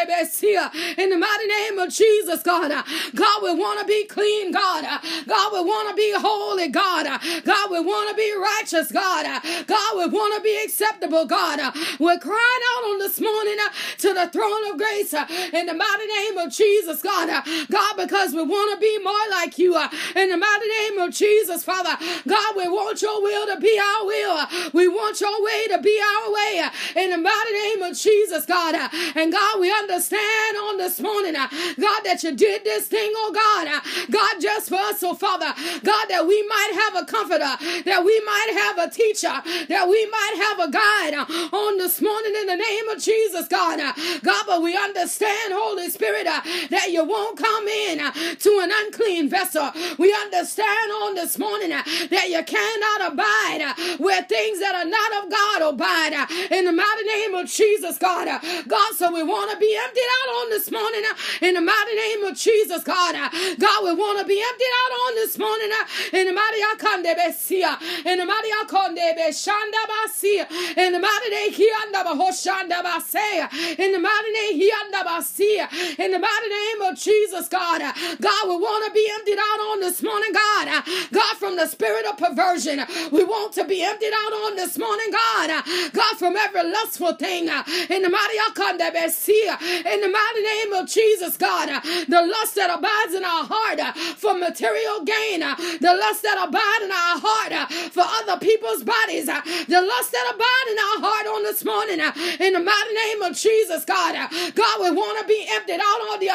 here 0.40 0.70
in 0.98 1.10
the 1.10 1.18
mighty 1.18 1.46
name 1.46 1.78
of 1.78 1.90
Jesus, 1.90 2.42
God. 2.42 2.70
God, 3.14 3.42
we 3.42 3.54
want 3.54 3.80
to 3.80 3.86
be 3.86 4.04
clean, 4.06 4.52
God. 4.52 4.84
God, 5.26 5.52
we 5.52 5.60
want 5.60 5.90
to 5.90 5.94
be 5.96 6.12
holy, 6.16 6.68
God. 6.68 7.06
God, 7.44 7.70
we 7.70 7.80
want 7.80 8.10
to 8.10 8.16
be 8.16 8.32
righteous, 8.34 8.92
God. 8.92 9.42
God, 9.66 9.98
we 9.98 10.06
want 10.06 10.34
to 10.36 10.42
be 10.42 10.62
acceptable, 10.64 11.26
God. 11.26 11.74
We're 11.98 12.18
crying 12.18 12.62
out 12.76 12.84
on 12.90 12.98
this 12.98 13.20
morning 13.20 13.56
to 13.98 14.14
the 14.14 14.28
throne 14.32 14.70
of 14.70 14.78
grace 14.78 15.14
in 15.14 15.66
the 15.66 15.74
mighty 15.74 16.06
name 16.06 16.38
of 16.38 16.52
Jesus, 16.52 17.02
God. 17.02 17.44
God, 17.70 17.96
because 17.96 18.32
we 18.32 18.42
want 18.42 18.74
to 18.74 18.80
be 18.80 18.98
more 19.02 19.14
like 19.30 19.58
you 19.58 19.79
in 20.16 20.30
the 20.30 20.36
mighty 20.36 20.68
name 20.68 20.98
of 20.98 21.14
Jesus, 21.14 21.64
Father. 21.64 21.96
God, 22.26 22.56
we 22.56 22.68
want 22.68 23.02
your 23.02 23.22
will 23.22 23.46
to 23.54 23.60
be 23.60 23.78
our 23.78 24.06
will. 24.06 24.46
We 24.72 24.88
want 24.88 25.20
your 25.20 25.42
way 25.44 25.68
to 25.68 25.80
be 25.80 26.00
our 26.00 26.32
way 26.32 26.70
in 26.96 27.10
the 27.10 27.18
mighty 27.18 27.52
name 27.52 27.82
of 27.82 27.96
Jesus, 27.96 28.46
God. 28.46 28.74
And 29.16 29.32
God, 29.32 29.60
we 29.60 29.72
understand 29.72 30.56
on 30.58 30.76
this 30.78 31.00
morning, 31.00 31.34
God, 31.34 32.00
that 32.04 32.20
you 32.22 32.34
did 32.34 32.64
this 32.64 32.86
thing, 32.86 33.12
oh 33.16 33.32
God. 33.32 33.82
God, 34.10 34.40
just 34.40 34.68
for 34.68 34.76
us, 34.76 35.02
oh 35.02 35.14
Father. 35.14 35.52
God, 35.82 36.06
that 36.08 36.26
we 36.26 36.42
might 36.46 36.72
have 36.84 37.02
a 37.02 37.06
comforter, 37.06 37.82
that 37.84 38.04
we 38.04 38.20
might 38.20 38.50
have 38.62 38.78
a 38.78 38.90
teacher, 38.90 39.42
that 39.68 39.88
we 39.88 40.06
might 40.06 40.36
have 40.48 40.68
a 40.68 40.70
guide 40.70 41.14
on 41.52 41.78
the 42.50 42.56
name 42.56 42.88
of 42.88 42.98
Jesus, 43.00 43.46
God. 43.46 43.78
Uh, 43.78 43.92
God, 44.22 44.44
but 44.46 44.62
we 44.62 44.76
understand, 44.76 45.52
Holy 45.54 45.88
Spirit, 45.88 46.26
uh, 46.26 46.40
that 46.70 46.90
you 46.90 47.04
won't 47.04 47.38
come 47.38 47.68
in 47.68 48.00
uh, 48.00 48.10
to 48.10 48.60
an 48.62 48.70
unclean 48.74 49.28
vessel. 49.28 49.70
We 49.98 50.12
understand 50.12 50.90
on 51.06 51.14
this 51.14 51.38
morning 51.38 51.72
uh, 51.72 51.82
that 52.10 52.28
you 52.28 52.42
cannot 52.42 53.12
abide 53.12 53.62
uh, 53.62 53.96
where 53.98 54.22
things 54.24 54.58
that 54.58 54.74
are 54.74 54.88
not 54.88 55.10
of 55.22 55.30
God 55.30 55.74
abide 55.74 56.12
uh, 56.12 56.26
in 56.50 56.64
the 56.64 56.72
mighty 56.72 57.04
name 57.06 57.34
of 57.34 57.46
Jesus, 57.46 57.98
God. 57.98 58.26
God, 58.66 58.92
so 58.96 59.12
we 59.12 59.22
want 59.22 59.50
to 59.52 59.56
be 59.58 59.70
emptied 59.78 60.10
out 60.22 60.30
on 60.42 60.50
this 60.50 60.70
morning 60.70 61.02
in 61.42 61.54
the 61.54 61.60
mighty 61.60 61.94
name 61.94 62.24
of 62.24 62.36
Jesus, 62.36 62.82
God. 62.82 63.14
God, 63.14 63.84
we 63.84 63.94
want 63.94 64.18
to 64.18 64.26
be 64.26 64.42
emptied 64.42 64.74
out 64.82 64.92
on 65.06 65.14
this 65.14 65.38
morning 65.38 65.70
in 66.12 66.26
the 66.26 66.32
mighty 66.32 66.60
Akande 66.74 67.14
Besia, 67.14 67.78
in 68.06 68.18
the 68.18 68.26
mighty 68.26 68.50
Akonde 68.62 69.06
Beshanda 69.16 69.82
Basia, 69.86 70.46
in 70.76 70.92
the 70.92 70.98
mighty 70.98 71.30
name 71.30 71.52
Hianda 71.52 72.04
In 72.46 73.92
the 73.92 73.98
mighty 73.98 74.30
name 74.32 74.60
Hianda 74.60 75.04
Basia, 75.04 75.68
in 75.98 76.10
the 76.12 76.18
mighty 76.18 76.48
name 76.48 76.82
of 76.82 76.98
Jesus, 76.98 77.48
God. 77.48 77.80
God, 77.80 78.48
we 78.48 78.56
want 78.56 78.86
to 78.86 78.92
be 78.92 79.08
emptied 79.12 79.38
out 79.38 79.60
on 79.72 79.80
this 79.80 80.02
morning, 80.02 80.32
God. 80.32 80.84
God, 81.12 81.36
from 81.36 81.56
the 81.56 81.66
spirit 81.66 82.06
of 82.06 82.16
perversion, 82.16 82.80
we 83.12 83.24
want 83.24 83.52
to 83.54 83.64
be 83.64 83.82
emptied 83.82 84.12
out 84.14 84.32
on 84.32 84.56
this 84.56 84.78
morning, 84.78 85.10
God. 85.10 85.64
God, 85.92 86.16
from 86.18 86.36
every 86.36 86.62
lustful 86.64 87.14
thing, 87.14 87.48
in 87.48 88.02
the 88.02 88.08
mighty 88.08 88.38
in 89.90 90.00
the 90.00 90.08
mighty 90.08 90.42
name 90.42 90.72
of 90.72 90.88
Jesus, 90.88 91.36
God, 91.36 91.68
the 92.08 92.22
lust 92.22 92.54
that 92.54 92.70
abides 92.70 93.14
in 93.14 93.24
our 93.24 93.44
heart 93.44 93.96
for 94.16 94.34
material 94.34 95.04
gain, 95.04 95.40
the 95.40 95.94
lust 95.98 96.22
that 96.22 96.38
abides 96.40 96.84
in 96.84 96.92
our 96.92 97.18
heart 97.20 97.72
for 97.92 98.04
other 98.22 98.38
people's 98.40 98.84
bodies, 98.84 99.26
the 99.26 99.82
lust 99.82 100.12
that 100.12 100.32
abide 100.34 100.66
in 100.70 100.78
our 100.78 100.98
heart 101.10 101.26
on 101.26 101.42
this 101.42 101.64
morning, 101.64 101.98
in 102.38 102.52
the 102.52 102.60
mighty 102.60 102.94
name 102.94 103.22
of 103.22 103.36
Jesus, 103.36 103.84
God. 103.84 104.14
God, 104.54 104.80
we 104.80 104.90
want 104.90 105.20
to 105.20 105.26
be 105.26 105.46
emptied 105.50 105.80
out 105.80 106.00
on 106.12 106.20
the 106.20 106.28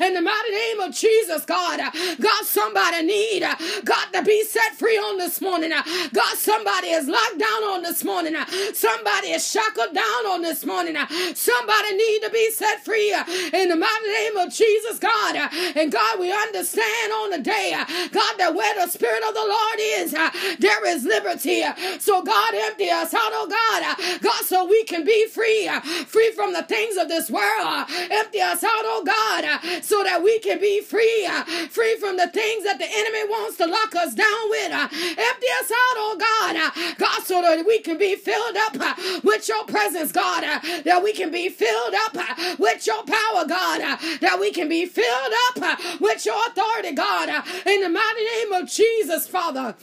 in 0.00 0.14
the 0.14 0.20
mighty 0.20 0.50
name 0.50 0.80
of 0.80 0.94
Jesus. 0.94 1.44
God. 1.44 1.80
God, 2.20 2.44
somebody 2.44 3.04
need 3.04 3.42
God 3.84 4.06
to 4.12 4.22
be 4.22 4.44
set 4.44 4.74
free 4.78 4.96
on 4.96 5.18
this 5.18 5.40
morning. 5.40 5.70
God, 5.70 6.36
somebody 6.36 6.88
is 6.88 7.08
locked 7.08 7.38
down 7.38 7.62
on 7.64 7.82
this 7.82 8.04
morning. 8.04 8.34
Somebody 8.74 9.28
is 9.28 9.46
shackled 9.46 9.94
down 9.94 10.26
on 10.26 10.42
this 10.42 10.64
morning. 10.64 10.96
Somebody 11.34 11.96
need 11.96 12.20
to 12.20 12.30
be 12.30 12.50
set 12.50 12.84
free 12.84 13.14
in 13.52 13.68
the 13.68 13.76
mighty 13.76 14.08
name 14.08 14.36
of 14.38 14.52
Jesus, 14.52 14.98
God. 14.98 15.36
And 15.76 15.92
God, 15.92 16.20
we 16.20 16.32
understand 16.32 17.12
on 17.12 17.30
the 17.30 17.38
day, 17.38 17.74
God, 18.12 18.34
that 18.38 18.54
where 18.54 18.74
the 18.74 18.90
Spirit 18.90 19.22
of 19.26 19.34
the 19.34 19.40
Lord 19.40 19.78
is, 19.78 20.12
there 20.58 20.86
is 20.86 21.04
liberty. 21.04 21.62
So, 21.98 22.22
God, 22.22 22.54
empty 22.54 22.90
us 22.90 23.14
out, 23.14 23.32
oh 23.34 23.48
God. 23.48 24.20
God, 24.22 24.44
so 24.48 24.64
we 24.64 24.82
can 24.84 25.04
be 25.04 25.26
free, 25.26 25.68
free 26.06 26.32
from 26.32 26.54
the 26.54 26.62
things 26.62 26.96
of 26.96 27.08
this 27.08 27.30
world. 27.30 27.84
Empty 28.10 28.40
us 28.40 28.64
out, 28.64 28.84
oh 28.88 29.02
God, 29.04 29.84
so 29.84 30.02
that 30.02 30.22
we 30.22 30.38
can 30.38 30.58
be 30.58 30.80
free, 30.80 31.28
free 31.68 31.96
from 31.96 32.16
the 32.16 32.28
things 32.28 32.64
that 32.64 32.78
the 32.78 32.88
enemy 32.88 33.24
wants 33.28 33.58
to 33.58 33.66
lock 33.66 33.94
us 33.94 34.14
down 34.14 34.50
with. 34.50 34.72
Uh, 34.72 34.88
empty 34.90 35.46
us 35.60 35.70
out, 35.70 35.96
oh 36.00 36.16
God. 36.18 36.56
Uh, 36.56 36.94
God, 36.96 37.22
so 37.24 37.42
that 37.42 37.64
we 37.66 37.80
can 37.80 37.98
be 37.98 38.14
filled 38.16 38.56
up 38.56 38.76
uh, 38.80 38.94
with 39.22 39.48
your 39.48 39.64
presence, 39.64 40.12
God. 40.12 40.44
Uh, 40.44 40.60
that 40.84 41.02
we 41.02 41.12
can 41.12 41.30
be 41.30 41.48
filled 41.48 41.94
up 41.94 42.16
uh, 42.16 42.56
with 42.58 42.86
your 42.86 43.02
power, 43.04 43.44
God. 43.46 43.80
Uh, 43.80 43.96
that 44.20 44.38
we 44.40 44.50
can 44.50 44.68
be 44.68 44.86
filled 44.86 45.34
up 45.50 46.00
with 46.00 46.24
your 46.24 46.38
authority, 46.48 46.92
God. 46.92 47.28
in 47.66 47.82
the 47.82 47.88
mighty 47.88 48.24
name 48.24 48.52
of 48.52 48.68
Jesus, 48.70 49.26
Father. 49.28 49.76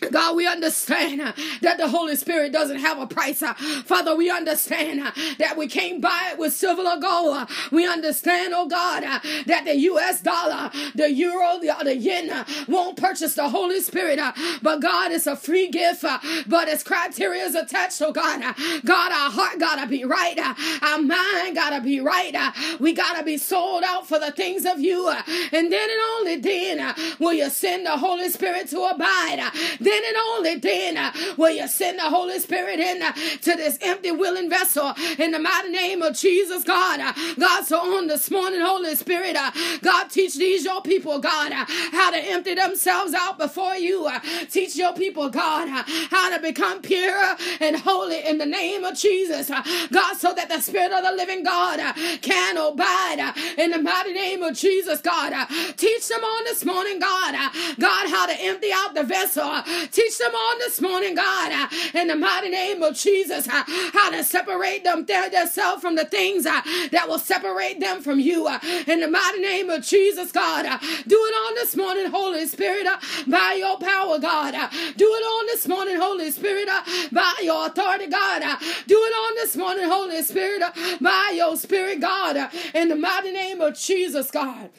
God, 0.00 0.36
we 0.36 0.46
understand 0.46 1.20
uh, 1.20 1.32
that 1.62 1.78
the 1.78 1.88
Holy 1.88 2.16
Spirit 2.16 2.52
doesn't 2.52 2.78
have 2.78 2.98
a 2.98 3.06
price. 3.06 3.42
Uh, 3.42 3.54
Father, 3.54 4.14
we 4.14 4.30
understand 4.30 5.00
uh, 5.00 5.10
that 5.38 5.56
we 5.56 5.66
can't 5.66 6.00
buy 6.00 6.30
it 6.32 6.38
with 6.38 6.52
silver 6.52 6.82
or 6.82 6.98
gold. 6.98 7.36
Uh, 7.36 7.46
we 7.70 7.86
understand, 7.86 8.52
oh 8.54 8.66
God, 8.68 9.02
uh, 9.04 9.18
that 9.46 9.64
the 9.64 9.76
U.S. 9.76 10.20
dollar, 10.20 10.70
the 10.94 11.10
euro, 11.10 11.58
the, 11.60 11.74
the 11.84 11.96
yen 11.96 12.30
uh, 12.30 12.44
won't 12.68 12.96
purchase 12.96 13.34
the 13.34 13.48
Holy 13.48 13.80
Spirit. 13.80 14.18
but 14.62 14.80
God, 14.80 15.12
it's 15.12 15.26
a 15.26 15.36
free 15.36 15.68
gift, 15.68 16.04
but 16.46 16.68
its 16.68 16.82
criteria 16.82 17.44
is 17.44 17.54
attached, 17.54 18.00
oh 18.02 18.12
God. 18.12 18.40
God, 18.84 19.12
our 19.12 19.30
heart 19.30 19.58
gotta 19.58 19.86
be 19.86 20.04
right. 20.04 20.38
our 20.82 21.02
mind 21.02 21.54
gotta 21.54 21.80
be 21.80 22.00
right. 22.00 22.34
we 22.78 22.92
gotta 22.92 23.24
be 23.24 23.36
sold 23.36 23.82
out 23.84 24.06
for 24.06 24.18
the 24.18 24.30
things 24.30 24.64
of 24.64 24.80
you. 24.80 25.08
and 25.08 25.72
then 25.72 25.90
and 25.90 26.00
only 26.18 26.36
then 26.36 26.94
will 27.18 27.32
you 27.32 27.50
send 27.50 27.86
the 27.86 27.96
Holy 27.96 28.28
Spirit 28.28 28.68
to 28.68 28.82
abide 28.82 29.50
then 29.88 30.02
and 30.06 30.16
only 30.16 30.56
then 30.56 30.96
uh, 30.98 31.12
will 31.36 31.50
you 31.50 31.66
send 31.66 31.98
the 31.98 32.02
Holy 32.02 32.38
Spirit 32.38 32.78
in 32.78 33.02
uh, 33.02 33.12
to 33.12 33.56
this 33.56 33.78
empty, 33.80 34.10
willing 34.10 34.50
vessel 34.50 34.92
in 35.18 35.30
the 35.30 35.38
mighty 35.38 35.70
name 35.70 36.02
of 36.02 36.14
Jesus, 36.14 36.62
God. 36.62 37.00
Uh, 37.00 37.12
God, 37.38 37.64
so 37.64 37.78
on 37.96 38.06
this 38.06 38.30
morning, 38.30 38.60
Holy 38.60 38.94
Spirit, 38.94 39.36
uh, 39.36 39.50
God, 39.80 40.10
teach 40.10 40.36
these 40.36 40.64
your 40.64 40.82
people, 40.82 41.18
God, 41.18 41.52
uh, 41.52 41.64
how 41.92 42.10
to 42.10 42.18
empty 42.18 42.54
themselves 42.54 43.14
out 43.14 43.38
before 43.38 43.76
you. 43.76 44.06
Uh, 44.06 44.20
teach 44.50 44.76
your 44.76 44.92
people, 44.92 45.30
God, 45.30 45.68
how 46.10 46.36
to 46.36 46.42
become 46.42 46.82
pure 46.82 47.36
and 47.60 47.76
holy 47.76 48.26
in 48.26 48.36
the 48.38 48.46
name 48.46 48.84
of 48.84 48.94
Jesus, 48.94 49.48
God, 49.48 50.16
so 50.16 50.34
that 50.34 50.48
the 50.50 50.60
Spirit 50.60 50.92
of 50.92 51.02
the 51.02 51.12
living 51.12 51.42
God 51.42 51.78
can 52.20 52.56
abide 52.58 53.32
in 53.56 53.70
the 53.70 53.78
mighty 53.78 54.12
name 54.12 54.42
of 54.42 54.54
Jesus, 54.54 55.00
God. 55.00 55.32
Teach 55.76 56.08
them 56.08 56.22
on 56.22 56.44
this 56.44 56.64
morning, 56.64 56.98
God, 56.98 57.34
God, 57.78 58.10
how 58.10 58.26
to 58.26 58.34
empty 58.38 58.68
out 58.72 58.94
the 58.94 59.04
vessel 59.04 59.62
Teach 59.90 60.18
them 60.18 60.34
on 60.34 60.58
this 60.58 60.80
morning, 60.80 61.14
God, 61.14 61.52
uh, 61.52 61.98
in 61.98 62.08
the 62.08 62.16
mighty 62.16 62.48
name 62.48 62.82
of 62.82 62.94
Jesus, 62.96 63.48
uh, 63.48 63.64
how 63.92 64.10
to 64.10 64.24
separate 64.24 64.84
them 64.84 65.06
themselves 65.06 65.82
from 65.82 65.96
the 65.96 66.04
things 66.04 66.46
uh, 66.46 66.60
that 66.92 67.06
will 67.08 67.18
separate 67.18 67.80
them 67.80 68.02
from 68.02 68.20
you. 68.20 68.46
Uh, 68.46 68.58
in 68.86 69.00
the 69.00 69.08
mighty 69.08 69.40
name 69.40 69.70
of 69.70 69.84
Jesus, 69.84 70.32
God, 70.32 70.66
uh, 70.66 70.78
do 71.06 71.16
it 71.16 71.34
on 71.34 71.54
this 71.54 71.76
morning, 71.76 72.10
Holy 72.10 72.46
Spirit, 72.46 72.86
uh, 72.86 72.98
by 73.26 73.56
your 73.58 73.78
power, 73.78 74.18
God. 74.18 74.52
Do 74.96 75.06
it 75.06 75.24
on 75.24 75.46
this 75.46 75.66
morning, 75.68 75.96
Holy 75.96 76.30
Spirit, 76.30 76.68
by 77.12 77.34
your 77.42 77.66
authority, 77.66 78.06
God. 78.06 78.42
Do 78.86 78.96
it 78.96 79.14
on 79.14 79.34
this 79.36 79.56
morning, 79.56 79.84
Holy 79.88 80.22
Spirit, 80.22 80.62
by 81.00 81.32
your 81.34 81.56
Spirit, 81.56 82.00
God. 82.00 82.50
In 82.74 82.88
the 82.88 82.96
mighty 82.96 83.32
name 83.32 83.60
of 83.60 83.78
Jesus, 83.78 84.30
God. 84.30 84.70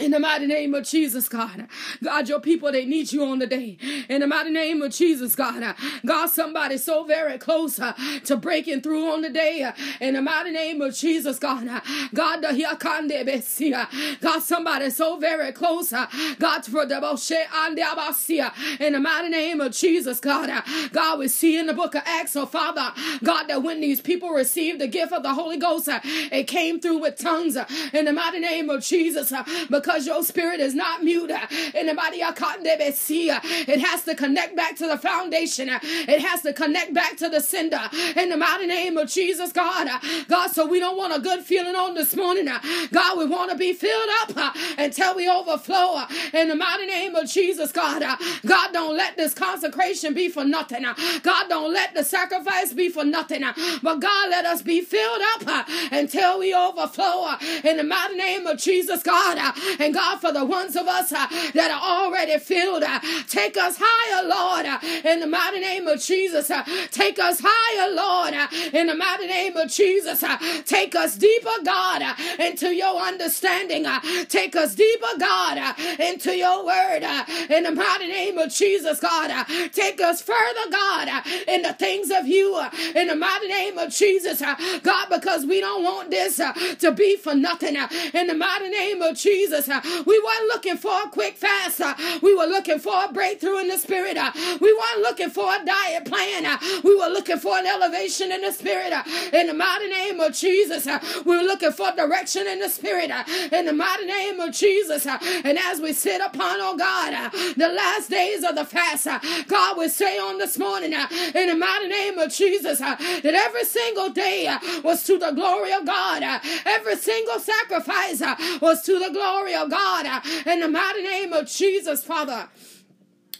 In 0.00 0.12
the 0.12 0.18
mighty 0.18 0.46
name 0.46 0.72
of 0.74 0.84
Jesus, 0.84 1.28
God. 1.28 1.68
God, 2.02 2.26
your 2.26 2.40
people, 2.40 2.72
they 2.72 2.86
need 2.86 3.12
you 3.12 3.22
on 3.22 3.38
the 3.38 3.46
day. 3.46 3.76
In 4.08 4.22
the 4.22 4.26
mighty 4.26 4.50
name 4.50 4.80
of 4.80 4.92
Jesus, 4.92 5.36
God. 5.36 5.74
God, 6.06 6.26
somebody 6.28 6.78
so 6.78 7.04
very 7.04 7.36
close 7.36 7.78
uh, 7.78 7.92
to 8.24 8.36
breaking 8.36 8.80
through 8.80 9.12
on 9.12 9.20
the 9.20 9.28
day. 9.28 9.62
Uh, 9.62 9.72
in 10.00 10.14
the 10.14 10.22
mighty 10.22 10.52
name 10.52 10.80
of 10.80 10.94
Jesus, 10.94 11.38
God. 11.38 11.68
God, 12.14 12.40
the 12.40 12.54
here. 12.54 13.88
God, 14.22 14.40
somebody 14.40 14.88
so 14.88 15.18
very 15.18 15.52
close. 15.52 15.92
Uh, 15.92 16.06
God, 16.38 16.64
for 16.64 16.86
the 16.86 16.94
Boshe 16.94 17.36
and 17.52 17.76
the 17.76 17.82
Abbasia. 17.82 18.52
in 18.80 18.94
the 18.94 19.00
mighty 19.00 19.28
name 19.28 19.60
of 19.60 19.72
Jesus, 19.72 20.18
God. 20.18 20.50
God, 20.92 21.18
we 21.18 21.28
see 21.28 21.58
in 21.58 21.66
the 21.66 21.74
book 21.74 21.94
of 21.94 22.02
Acts, 22.06 22.36
oh 22.36 22.46
Father, 22.46 22.92
God, 23.22 23.48
that 23.48 23.62
when 23.62 23.82
these 23.82 24.00
people 24.00 24.30
received 24.30 24.80
the 24.80 24.88
gift 24.88 25.12
of 25.12 25.22
the 25.22 25.34
Holy 25.34 25.58
Ghost, 25.58 25.90
it 25.92 26.44
came 26.44 26.80
through 26.80 26.98
with 26.98 27.18
tongues. 27.18 27.58
In 27.92 28.06
the 28.06 28.12
mighty 28.14 28.38
name 28.38 28.70
of 28.70 28.82
Jesus, 28.82 29.30
because 29.68 29.89
because 29.90 30.06
your 30.06 30.22
spirit 30.22 30.60
is 30.60 30.72
not 30.74 31.02
mute. 31.02 31.32
Anybody 31.74 32.20
it 32.20 33.80
has 33.80 34.04
to 34.04 34.14
connect 34.14 34.54
back 34.54 34.76
to 34.76 34.86
the 34.86 34.96
foundation. 34.96 35.68
It 35.68 36.20
has 36.20 36.42
to 36.42 36.52
connect 36.52 36.94
back 36.94 37.16
to 37.16 37.28
the 37.28 37.40
sender. 37.40 37.80
In 38.16 38.28
the 38.28 38.36
mighty 38.36 38.66
name 38.66 38.96
of 38.96 39.08
Jesus, 39.08 39.52
God. 39.52 39.88
God, 40.28 40.48
so 40.50 40.66
we 40.66 40.78
don't 40.78 40.96
want 40.96 41.16
a 41.16 41.20
good 41.20 41.42
feeling 41.42 41.74
on 41.74 41.94
this 41.94 42.14
morning. 42.14 42.46
God, 42.92 43.18
we 43.18 43.26
want 43.26 43.50
to 43.50 43.56
be 43.56 43.72
filled 43.72 44.10
up 44.22 44.54
until 44.78 45.16
we 45.16 45.28
overflow. 45.28 46.04
In 46.32 46.48
the 46.48 46.54
mighty 46.54 46.86
name 46.86 47.16
of 47.16 47.28
Jesus, 47.28 47.72
God. 47.72 48.02
God, 48.46 48.72
don't 48.72 48.96
let 48.96 49.16
this 49.16 49.34
consecration 49.34 50.14
be 50.14 50.28
for 50.28 50.44
nothing. 50.44 50.84
God, 51.22 51.48
don't 51.48 51.72
let 51.72 51.94
the 51.94 52.04
sacrifice 52.04 52.72
be 52.72 52.88
for 52.90 53.04
nothing. 53.04 53.42
But 53.82 54.00
God, 54.00 54.30
let 54.30 54.46
us 54.46 54.62
be 54.62 54.82
filled 54.82 55.22
up 55.34 55.68
until 55.90 56.38
we 56.38 56.54
overflow. 56.54 57.34
In 57.64 57.76
the 57.76 57.84
mighty 57.84 58.14
name 58.14 58.46
of 58.46 58.58
Jesus, 58.58 59.02
God. 59.02 59.38
And 59.80 59.94
God, 59.94 60.20
for 60.20 60.32
the 60.32 60.44
ones 60.44 60.76
of 60.76 60.86
us 60.86 61.12
uh, 61.12 61.26
that 61.54 61.70
are 61.70 62.06
already 62.06 62.38
filled, 62.38 62.82
uh, 62.82 63.00
take 63.28 63.56
us 63.56 63.76
higher, 63.80 64.28
Lord, 64.28 64.66
uh, 64.66 64.78
in 65.08 65.20
the 65.20 65.26
mighty 65.26 65.60
name 65.60 65.86
of 65.88 66.00
Jesus. 66.00 66.50
Uh, 66.50 66.64
take 66.90 67.18
us 67.18 67.40
higher, 67.44 67.92
Lord, 67.94 68.34
uh, 68.34 68.48
in 68.72 68.86
the 68.88 68.94
mighty 68.94 69.26
name 69.26 69.56
of 69.56 69.70
Jesus. 69.70 70.22
Uh, 70.22 70.36
take 70.66 70.94
us 70.94 71.16
deeper, 71.16 71.50
God, 71.64 72.02
into 72.38 72.74
your 72.74 73.00
understanding. 73.00 73.86
Take 74.28 74.56
us 74.56 74.74
deeper, 74.74 75.18
God, 75.18 75.74
into 76.00 76.36
your 76.36 76.64
word, 76.64 77.02
in 77.50 77.64
the 77.64 77.72
mighty 77.72 78.08
name 78.08 78.38
of 78.38 78.52
Jesus, 78.52 79.00
God. 79.00 79.46
Take 79.72 80.00
us 80.00 80.20
further, 80.22 80.70
God, 80.70 81.08
in 81.48 81.62
the 81.62 81.72
things 81.72 82.10
of 82.10 82.26
you, 82.26 82.60
in 82.94 83.08
the 83.08 83.16
mighty 83.16 83.48
name 83.48 83.78
of 83.78 83.90
Jesus, 83.90 84.40
God, 84.82 85.08
because 85.10 85.46
we 85.46 85.60
don't 85.60 85.82
want 85.82 86.10
this 86.10 86.36
to 86.36 86.92
be 86.92 87.16
for 87.16 87.34
nothing. 87.34 87.76
In 88.14 88.26
the 88.26 88.34
mighty 88.34 88.68
name 88.68 89.02
of 89.02 89.16
Jesus, 89.16 89.59
uh, 89.68 89.80
we 90.06 90.18
weren't 90.18 90.46
looking 90.48 90.76
for 90.76 91.02
a 91.04 91.08
quick 91.08 91.36
fast. 91.36 91.80
Uh, 91.80 91.94
we 92.22 92.34
were 92.34 92.46
looking 92.46 92.78
for 92.78 93.04
a 93.04 93.12
breakthrough 93.12 93.58
in 93.58 93.68
the 93.68 93.78
spirit. 93.78 94.16
Uh, 94.16 94.32
we 94.60 94.72
weren't 94.72 95.02
looking 95.02 95.30
for 95.30 95.44
a 95.54 95.64
diet 95.64 96.04
plan. 96.04 96.46
Uh, 96.46 96.58
we 96.84 96.94
were 96.96 97.08
looking 97.08 97.38
for 97.38 97.56
an 97.58 97.66
elevation 97.66 98.32
in 98.32 98.40
the 98.42 98.52
spirit. 98.52 98.92
Uh, 98.92 99.02
in 99.32 99.46
the 99.46 99.54
mighty 99.54 99.88
name 99.88 100.20
of 100.20 100.34
Jesus, 100.34 100.86
uh, 100.86 100.98
we 101.24 101.36
were 101.36 101.42
looking 101.42 101.72
for 101.72 101.92
direction 101.92 102.46
in 102.46 102.60
the 102.60 102.68
spirit. 102.68 103.10
In 103.52 103.66
the 103.66 103.72
mighty 103.72 104.06
name 104.06 104.40
of 104.40 104.52
Jesus. 104.52 105.06
And 105.06 105.58
as 105.58 105.80
we 105.80 105.92
sit 105.92 106.20
upon, 106.20 106.56
oh 106.60 106.76
God, 106.76 107.32
the 107.56 107.68
last 107.68 108.10
days 108.10 108.44
of 108.44 108.54
the 108.54 108.64
fast, 108.64 109.06
God 109.48 109.76
will 109.76 109.88
say 109.88 110.18
on 110.18 110.38
this 110.38 110.58
morning, 110.58 110.92
in 110.92 111.48
the 111.48 111.56
mighty 111.56 111.88
name 111.88 112.18
of 112.18 112.32
Jesus, 112.32 112.78
that 112.78 113.24
every 113.24 113.64
single 113.64 114.10
day 114.10 114.56
was 114.82 115.04
to 115.04 115.18
the 115.18 115.32
glory 115.32 115.72
of 115.72 115.84
God. 115.86 116.22
Every 116.64 116.96
single 116.96 117.38
sacrifice 117.38 118.20
was 118.60 118.82
to 118.82 118.98
the 118.98 119.10
glory 119.10 119.49
of 119.54 119.70
God 119.70 120.06
uh, 120.06 120.20
in 120.46 120.60
the 120.60 120.68
mighty 120.68 121.02
name 121.02 121.32
of 121.32 121.46
Jesus, 121.46 122.04
Father. 122.04 122.48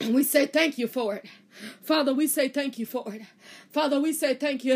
And 0.00 0.14
we 0.14 0.22
say 0.24 0.46
thank 0.46 0.78
you 0.78 0.86
for 0.86 1.14
it. 1.16 1.26
Father, 1.82 2.14
we 2.14 2.26
say 2.26 2.48
thank 2.48 2.78
you 2.78 2.86
for 2.86 3.12
it. 3.14 3.22
Father, 3.70 4.00
we 4.00 4.12
say 4.12 4.34
thank 4.34 4.64
you 4.64 4.74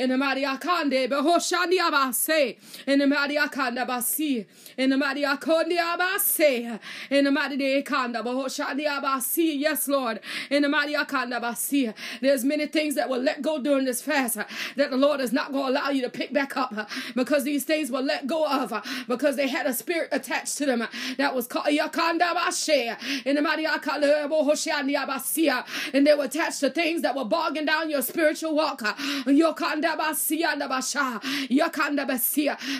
in 0.00 0.08
the 0.08 0.16
mighty 0.16 0.44
akande 0.44 1.08
behoshandi 1.08 1.76
abase. 1.78 2.56
In 2.86 3.00
the 3.00 3.06
mighty 3.06 3.36
akanda 3.36 3.86
basi 3.86 4.46
in 4.78 4.88
the 4.88 4.96
mighty 4.96 5.24
akondi 5.24 5.76
abase. 5.76 6.80
In 7.10 7.24
the 7.24 7.30
mighty 7.30 7.58
de 7.58 7.82
akanda 7.82 8.24
behoshandi 8.24 8.86
abasi 8.86 9.60
yes 9.60 9.86
lord. 9.88 10.20
In 10.48 10.62
the 10.62 10.70
mighty 10.70 10.94
akanda 10.94 11.38
basi 11.38 11.92
there's 12.22 12.44
many 12.46 12.66
things 12.66 12.94
that 12.94 13.10
will 13.10 13.20
let 13.20 13.42
go 13.42 13.60
during 13.60 13.84
this 13.84 14.00
fast 14.00 14.38
that 14.76 14.90
the 14.90 14.96
lord 14.96 15.20
is 15.20 15.32
not 15.32 15.52
going 15.52 15.74
to 15.74 15.80
allow 15.80 15.90
you 15.90 16.00
to 16.00 16.08
pick 16.08 16.32
back 16.32 16.56
up 16.56 16.74
because 17.14 17.44
these 17.44 17.64
things 17.64 17.90
were 17.90 18.00
let 18.00 18.26
go 18.26 18.46
of 18.46 18.72
because 19.06 19.36
they 19.36 19.48
had 19.48 19.66
a 19.66 19.74
spirit 19.74 20.08
attached 20.12 20.56
to 20.56 20.64
them 20.64 20.82
that 21.18 21.34
was 21.34 21.46
called 21.46 21.66
yakanda 21.66 22.34
bashe 22.34 23.26
in 23.26 23.36
the 23.36 23.42
mighty 23.42 23.66
akanda 23.66 24.26
behoshandi 24.26 24.96
abasi 24.96 25.62
and 25.92 26.06
they 26.06 26.14
were 26.14 26.24
attached 26.24 26.60
to 26.60 26.70
things 26.70 27.02
that 27.02 27.14
were 27.14 27.24
bogging 27.26 27.66
down 27.66 27.90
your 27.90 28.00
spiritual 28.00 28.54
walk. 28.54 28.80
Your 29.26 29.52
kanda 29.52 29.89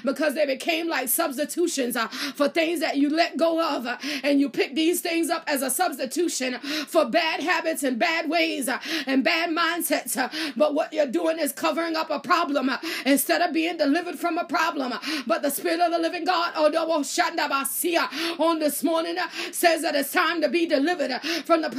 because 0.05 0.35
they 0.35 0.47
became 0.47 0.89
like 0.89 1.09
substitutions 1.09 1.97
uh, 1.97 2.09
for 2.09 2.49
things 2.49 2.81
that 2.81 2.97
you 2.97 3.09
let 3.09 3.37
go 3.37 3.61
of, 3.77 3.87
uh, 3.87 3.97
and 4.23 4.41
you 4.41 4.49
pick 4.49 4.75
these 4.75 5.01
things 5.01 5.31
up 5.31 5.45
as 5.47 5.63
a 5.63 5.71
substitution 5.71 6.59
for 6.87 7.05
bad 7.07 7.41
habits 7.41 7.83
and 7.83 7.99
bad 7.99 8.29
ways 8.29 8.69
uh, 8.69 8.79
and 9.07 9.25
bad 9.25 9.51
mindsets. 9.51 10.17
Uh, 10.17 10.29
but 10.57 10.75
what 10.75 10.93
you're 10.93 11.07
doing 11.07 11.39
is 11.39 11.53
covering 11.53 11.97
up 11.97 12.11
a 12.11 12.21
problem 12.21 12.69
uh, 12.69 12.79
instead 13.07 13.41
of 13.41 13.53
being 13.53 13.77
delivered 13.77 14.19
from 14.19 14.39
a 14.39 14.45
problem. 14.45 14.93
Uh, 14.93 14.99
but 15.27 15.43
the 15.43 15.51
Spirit 15.51 15.81
of 15.81 15.93
the 15.93 15.99
Living 15.99 16.25
God, 16.25 16.53
on 18.39 18.59
this 18.59 18.83
morning 18.83 19.17
says 19.53 19.83
that 19.83 19.95
it's 19.95 20.13
time 20.13 20.41
to 20.41 20.49
be 20.49 20.67
delivered 20.67 21.13
from 21.45 21.63
the 21.63 21.71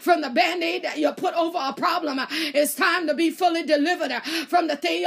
from 0.00 0.20
the 0.20 0.30
band-aid 0.30 0.82
that 0.82 0.98
you 0.98 1.10
put 1.12 1.34
over 1.34 1.58
a 1.60 1.72
problem. 1.72 2.20
It's 2.30 2.74
time 2.74 3.06
to 3.06 3.14
be 3.14 3.30
fully 3.30 3.49
delivered 3.66 4.12
uh, 4.12 4.20
from 4.48 4.66
the 4.68 4.76
thing 4.76 5.04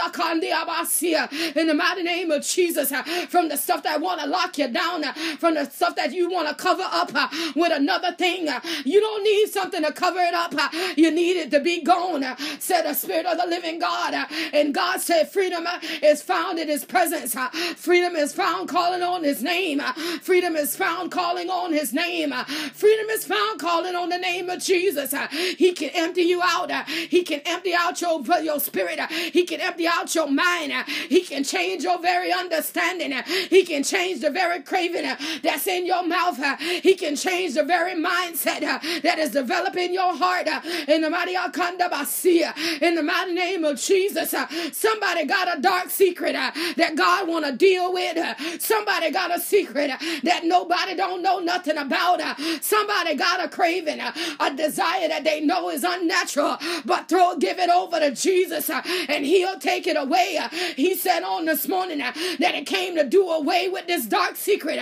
in 1.55 1.67
the 1.67 1.73
mighty 1.73 2.03
name 2.03 2.31
of 2.31 2.45
Jesus, 2.45 2.91
uh, 2.91 3.03
from 3.29 3.49
the 3.49 3.57
stuff 3.57 3.83
that 3.83 4.01
want 4.01 4.21
to 4.21 4.27
lock 4.27 4.57
you 4.57 4.67
down, 4.67 5.03
uh, 5.03 5.13
from 5.39 5.55
the 5.55 5.65
stuff 5.65 5.95
that 5.95 6.13
you 6.13 6.29
want 6.29 6.47
to 6.47 6.55
cover 6.55 6.83
up 6.83 7.11
uh, 7.13 7.27
with 7.55 7.71
another 7.71 8.11
thing. 8.13 8.47
Uh, 8.47 8.59
you 8.85 8.99
don't 8.99 9.23
need 9.23 9.47
something 9.47 9.83
to 9.83 9.91
cover 9.91 10.19
it 10.19 10.33
up. 10.33 10.53
Uh, 10.55 10.69
you 10.95 11.11
need 11.11 11.37
it 11.37 11.51
to 11.51 11.59
be 11.59 11.81
gone, 11.81 12.23
said 12.59 12.83
the 12.83 12.93
Spirit 12.93 13.25
of 13.25 13.37
the 13.37 13.45
living 13.47 13.79
God. 13.79 14.27
And 14.53 14.73
God 14.73 15.01
said, 15.01 15.29
Freedom 15.29 15.65
is 16.01 16.21
found 16.21 16.59
in 16.59 16.67
His 16.67 16.85
presence. 16.85 17.35
Freedom 17.75 18.15
is 18.15 18.33
found 18.33 18.69
calling 18.69 19.01
on 19.01 19.23
His 19.23 19.41
name. 19.41 19.79
Freedom 20.21 20.55
is 20.55 20.75
found 20.75 21.11
calling 21.11 21.49
on 21.49 21.73
His 21.73 21.93
name. 21.93 22.31
Freedom 22.73 23.09
is 23.09 23.25
found 23.25 23.59
calling 23.59 23.95
on 23.95 24.09
the 24.09 24.17
name 24.17 24.49
of 24.49 24.61
Jesus. 24.61 25.13
He 25.57 25.73
can 25.73 25.89
empty 25.93 26.23
you 26.23 26.41
out. 26.41 26.71
He 26.87 27.23
can 27.23 27.41
empty 27.45 27.73
out 27.73 28.01
your 28.01 28.22
your 28.43 28.59
spirit. 28.59 28.99
He 29.11 29.45
can 29.45 29.61
empty 29.61 29.87
out 29.87 30.13
your 30.15 30.29
mind. 30.29 30.73
He 31.09 31.21
can 31.21 31.43
change 31.43 31.83
your 31.83 31.99
very 32.01 32.31
understanding. 32.31 33.13
He 33.49 33.63
can 33.63 33.83
change 33.83 34.21
the 34.21 34.29
very 34.29 34.61
craving 34.61 35.09
that's 35.41 35.67
in 35.67 35.85
your 35.85 36.05
mouth. 36.05 36.39
He 36.59 36.95
can 36.95 37.15
change 37.15 37.55
the 37.55 37.63
very 37.63 37.93
mindset 37.93 38.61
that 39.01 39.19
is 39.19 39.31
developing 39.31 39.93
your 39.93 40.15
heart. 40.15 40.47
In 40.87 41.01
the 41.01 41.09
mighty 41.09 41.33
in 41.33 42.95
the 42.95 43.03
mighty 43.03 43.33
name 43.33 43.63
of 43.63 43.79
Jesus, 43.79 44.33
somebody 44.71 45.25
got 45.25 45.57
a 45.57 45.61
dark 45.61 45.89
secret 45.89 46.33
that 46.33 46.93
God 46.95 47.27
want 47.27 47.45
to 47.45 47.51
deal 47.51 47.93
with. 47.93 48.61
Somebody 48.61 49.11
got 49.11 49.35
a 49.35 49.39
secret 49.39 49.91
that 50.23 50.41
nobody 50.43 50.95
don't 50.95 51.21
know 51.21 51.39
nothing 51.39 51.77
about. 51.77 52.21
Somebody 52.61 53.15
got 53.15 53.43
a 53.43 53.49
craving, 53.49 53.99
a 53.99 54.55
desire 54.55 55.07
that 55.07 55.23
they 55.23 55.41
know 55.41 55.69
is 55.69 55.83
unnatural, 55.83 56.57
but 56.85 57.07
throw 57.09 57.35
give 57.37 57.59
it 57.59 57.69
over 57.69 57.99
to 57.99 58.12
Jesus. 58.13 58.43
Jesus 58.43 58.69
uh, 58.69 58.81
and 59.09 59.25
he'll 59.25 59.59
take 59.59 59.87
it 59.87 59.97
away. 59.97 60.37
Uh, 60.37 60.49
he 60.75 60.95
said 60.95 61.23
on 61.23 61.45
this 61.45 61.67
morning 61.67 62.01
uh, 62.01 62.11
that 62.39 62.55
it 62.55 62.65
came 62.65 62.95
to 62.95 63.03
do 63.05 63.29
away 63.29 63.69
with 63.69 63.87
this 63.87 64.05
dark 64.05 64.35
secret. 64.35 64.79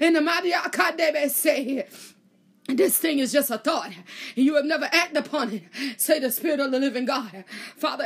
In 0.00 0.12
the 0.12 0.20
mighty 0.20 0.52
this 2.68 2.98
thing 2.98 3.18
is 3.18 3.32
just 3.32 3.50
a 3.50 3.56
thought. 3.56 3.92
And 4.36 4.44
you 4.44 4.54
have 4.56 4.66
never 4.66 4.90
acted 4.92 5.16
upon 5.16 5.52
it. 5.54 5.62
Say 5.96 6.18
the 6.18 6.30
Spirit 6.30 6.60
of 6.60 6.70
the 6.70 6.78
living 6.78 7.06
God. 7.06 7.44
Father, 7.76 8.04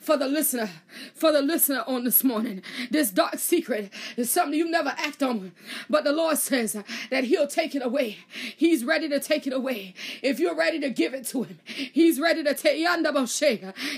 for 0.00 0.16
the 0.16 0.26
listener, 0.26 0.70
for 1.14 1.30
the 1.30 1.42
listener 1.42 1.84
on 1.86 2.04
this 2.04 2.24
morning. 2.24 2.62
This 2.90 3.10
dark 3.10 3.38
secret 3.38 3.92
is 4.16 4.30
something 4.30 4.58
you 4.58 4.70
never 4.70 4.94
act 4.96 5.22
on. 5.22 5.52
But 5.90 6.04
the 6.04 6.12
Lord 6.12 6.38
says 6.38 6.72
that 7.10 7.24
He'll 7.24 7.46
take 7.46 7.74
it 7.74 7.84
away. 7.84 8.16
He's 8.56 8.82
ready 8.82 9.10
to 9.10 9.20
take 9.20 9.46
it 9.46 9.52
away. 9.52 9.92
If 10.22 10.40
you're 10.40 10.56
ready 10.56 10.80
to 10.80 10.88
give 10.88 11.12
it 11.12 11.26
to 11.26 11.42
Him, 11.42 11.58
He's 11.66 12.18
ready 12.18 12.42
to 12.42 12.54
take 12.54 12.78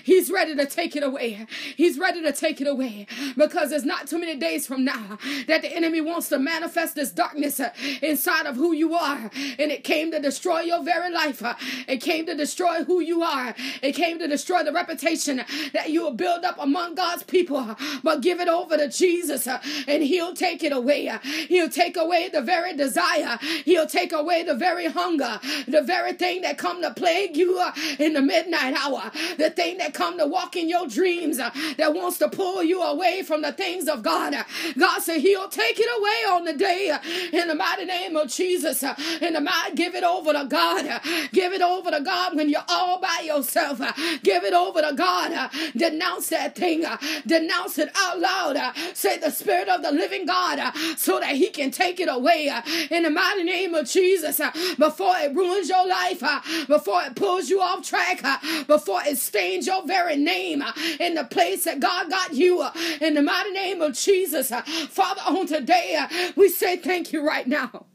He's 0.03 0.31
ready 0.31 0.57
to 0.57 0.66
take 0.66 0.96
it 0.96 1.05
away. 1.05 1.46
He's 1.77 1.98
ready 1.98 2.20
to 2.22 2.33
take 2.33 2.61
it 2.61 2.66
away. 2.66 3.07
Because 3.37 3.70
there's 3.70 3.85
not 3.85 4.09
too 4.09 4.18
many 4.18 4.35
days 4.35 4.66
from 4.66 4.85
now 4.85 5.18
that 5.46 5.62
the 5.62 5.72
enemy 5.72 6.00
wants 6.00 6.29
to 6.31 6.38
manifest 6.40 6.96
this 6.96 7.12
darkness 7.12 7.61
inside 8.03 8.46
of 8.46 8.57
who 8.57 8.72
you 8.72 8.92
are 8.94 9.04
are, 9.05 9.31
and 9.59 9.71
it 9.71 9.85
came 9.85 10.11
to 10.11 10.21
destroy 10.21 10.61
your 10.61 10.83
very 10.83 11.12
life. 11.12 11.43
It 11.87 11.99
came 11.99 12.27
to 12.27 12.35
destroy 12.35 12.85
who 12.85 13.01
you 13.01 13.23
are. 13.23 13.55
It 13.83 13.93
came 13.93 14.19
to 14.19 14.27
destroy 14.27 14.62
the 14.62 14.73
reputation 14.73 15.45
that 15.73 15.90
you 15.90 16.03
will 16.03 16.12
build 16.12 16.45
up 16.45 16.57
among 16.59 16.95
God's 16.95 17.23
people. 17.23 17.77
But 18.03 18.23
give 18.23 18.40
it 18.40 18.49
over 18.49 18.77
to 18.77 18.88
Jesus, 18.88 19.47
and 19.47 20.03
He'll 20.03 20.35
take 20.35 20.62
it 20.64 20.73
away. 20.73 21.11
He'll 21.49 21.69
take 21.69 21.97
away 21.97 22.29
the 22.29 22.43
very 22.43 22.75
desire. 22.75 23.38
He'll 23.64 23.87
take 23.87 24.12
away 24.12 24.43
the 24.43 24.55
very 24.55 24.87
hunger, 24.87 25.40
the 25.67 25.83
very 25.83 26.12
thing 26.12 26.43
that 26.43 26.59
come 26.59 26.83
to 26.83 26.93
plague 26.93 27.37
you 27.37 27.62
in 27.99 28.14
the 28.14 28.23
midnight 28.23 28.75
hour, 28.75 29.11
the 29.37 29.51
thing 29.51 29.79
that 29.79 29.95
come 29.95 30.19
to 30.19 30.27
walk 30.27 30.57
in 30.57 30.69
your 30.69 30.87
dreams, 30.87 31.37
that 31.37 31.95
wants 31.95 32.19
to 32.19 32.29
pull 32.29 32.62
you 32.62 32.83
away 32.83 33.23
from 33.23 33.43
the 33.43 33.53
things 33.53 33.88
of 33.88 34.03
God. 34.03 34.35
God 34.79 35.01
said 35.01 35.21
He'll 35.21 35.49
take 35.49 35.79
it 35.79 35.88
away 35.99 36.35
on 36.35 36.45
the 36.45 36.55
day 36.55 36.97
in 37.33 37.49
the 37.49 37.55
mighty 37.55 37.85
name 37.85 38.17
of 38.17 38.29
Jesus. 38.29 38.85
In 39.20 39.35
the 39.35 39.40
mighty, 39.40 39.74
give 39.74 39.94
it 39.94 40.04
over 40.04 40.33
to 40.33 40.44
God. 40.44 41.00
Give 41.33 41.52
it 41.52 41.62
over 41.62 41.90
to 41.90 42.00
God 42.00 42.37
when 42.37 42.48
you're 42.48 42.64
all 42.68 43.00
by 43.00 43.22
yourself. 43.24 43.78
Give 44.22 44.44
it 44.44 44.54
over 44.54 44.83
to 44.83 44.92
God. 44.94 45.50
Denounce 45.76 46.28
that 46.28 46.54
thing. 46.57 46.85
Denounce 47.26 47.78
it 47.78 47.90
out 47.96 48.18
loud. 48.20 48.59
Say 48.94 49.18
the 49.18 49.30
Spirit 49.30 49.68
of 49.68 49.83
the 49.83 49.92
living 49.92 50.26
God 50.26 50.72
so 50.96 51.20
that 51.20 51.37
He 51.37 51.50
can 51.50 51.70
take 51.70 52.00
it 52.00 52.09
away 52.09 52.52
in 52.90 53.02
the 53.02 53.11
mighty 53.11 53.42
name 53.42 53.74
of 53.74 53.88
Jesus 53.88 54.40
before 54.78 55.14
it 55.18 55.35
ruins 55.35 55.68
your 55.68 55.87
life, 55.87 56.22
before 56.66 57.02
it 57.02 57.16
pulls 57.16 57.48
you 57.48 57.61
off 57.61 57.87
track, 57.87 58.22
before 58.66 59.00
it 59.04 59.18
stains 59.18 59.66
your 59.66 59.87
very 59.87 60.16
name 60.16 60.62
in 61.00 61.14
the 61.14 61.24
place 61.24 61.64
that 61.64 61.80
God 61.80 62.11
got 62.11 62.35
you 62.35 62.66
in 63.00 63.14
the 63.14 63.22
mighty 63.22 63.50
name 63.50 63.80
of 63.80 63.94
Jesus. 63.94 64.50
Father, 64.90 65.22
on 65.26 65.46
today, 65.46 65.98
we 66.37 66.48
say 66.48 66.76
thank 66.76 67.12
you 67.12 67.26
right 67.26 67.46
now. 67.46 67.87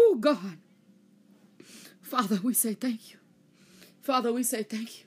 Oh, 0.00 0.16
God. 0.20 0.58
Father, 2.00 2.38
we 2.42 2.54
say 2.54 2.74
thank 2.74 3.10
you. 3.10 3.18
Father, 4.00 4.32
we 4.32 4.44
say 4.44 4.62
thank 4.62 5.00
you. 5.00 5.04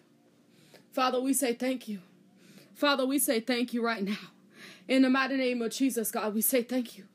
Father, 0.91 1.21
we 1.21 1.33
say 1.33 1.53
thank 1.53 1.87
you. 1.87 2.01
Father, 2.75 3.05
we 3.05 3.17
say 3.17 3.39
thank 3.39 3.73
you 3.73 3.83
right 3.83 4.03
now. 4.03 4.17
In 4.87 5.03
the 5.03 5.09
mighty 5.09 5.37
name 5.37 5.61
of 5.61 5.71
Jesus, 5.71 6.11
God, 6.11 6.35
we 6.35 6.41
say 6.41 6.61
thank 6.61 6.97
you. 6.97 7.05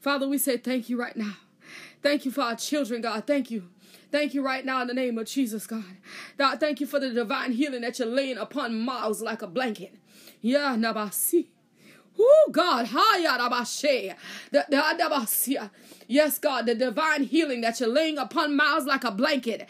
Father, 0.00 0.28
we 0.28 0.36
say 0.36 0.58
thank 0.58 0.90
you 0.90 1.00
right 1.00 1.16
now. 1.16 1.36
Thank 2.02 2.26
you 2.26 2.30
for 2.30 2.42
our 2.42 2.56
children, 2.56 3.00
God. 3.00 3.26
Thank 3.26 3.50
you. 3.50 3.70
Thank 4.12 4.34
you 4.34 4.44
right 4.44 4.64
now 4.64 4.82
in 4.82 4.88
the 4.88 4.94
name 4.94 5.16
of 5.16 5.26
Jesus, 5.26 5.66
God. 5.66 5.84
God, 6.36 6.60
thank 6.60 6.80
you 6.80 6.86
for 6.86 7.00
the 7.00 7.10
divine 7.10 7.52
healing 7.52 7.80
that 7.80 7.98
you're 7.98 8.06
laying 8.06 8.36
upon 8.36 8.78
Miles 8.78 9.22
like 9.22 9.40
a 9.40 9.46
blanket. 9.46 9.94
Yeah, 10.42 10.76
Nabasi. 10.76 11.46
Oh 12.18 12.48
God. 12.52 12.88
Yes, 16.06 16.38
God, 16.38 16.66
the 16.66 16.74
divine 16.74 17.22
healing 17.24 17.62
that 17.62 17.80
you're 17.80 17.88
laying 17.88 18.18
upon 18.18 18.54
Miles 18.54 18.84
like 18.84 19.04
a 19.04 19.10
blanket. 19.10 19.66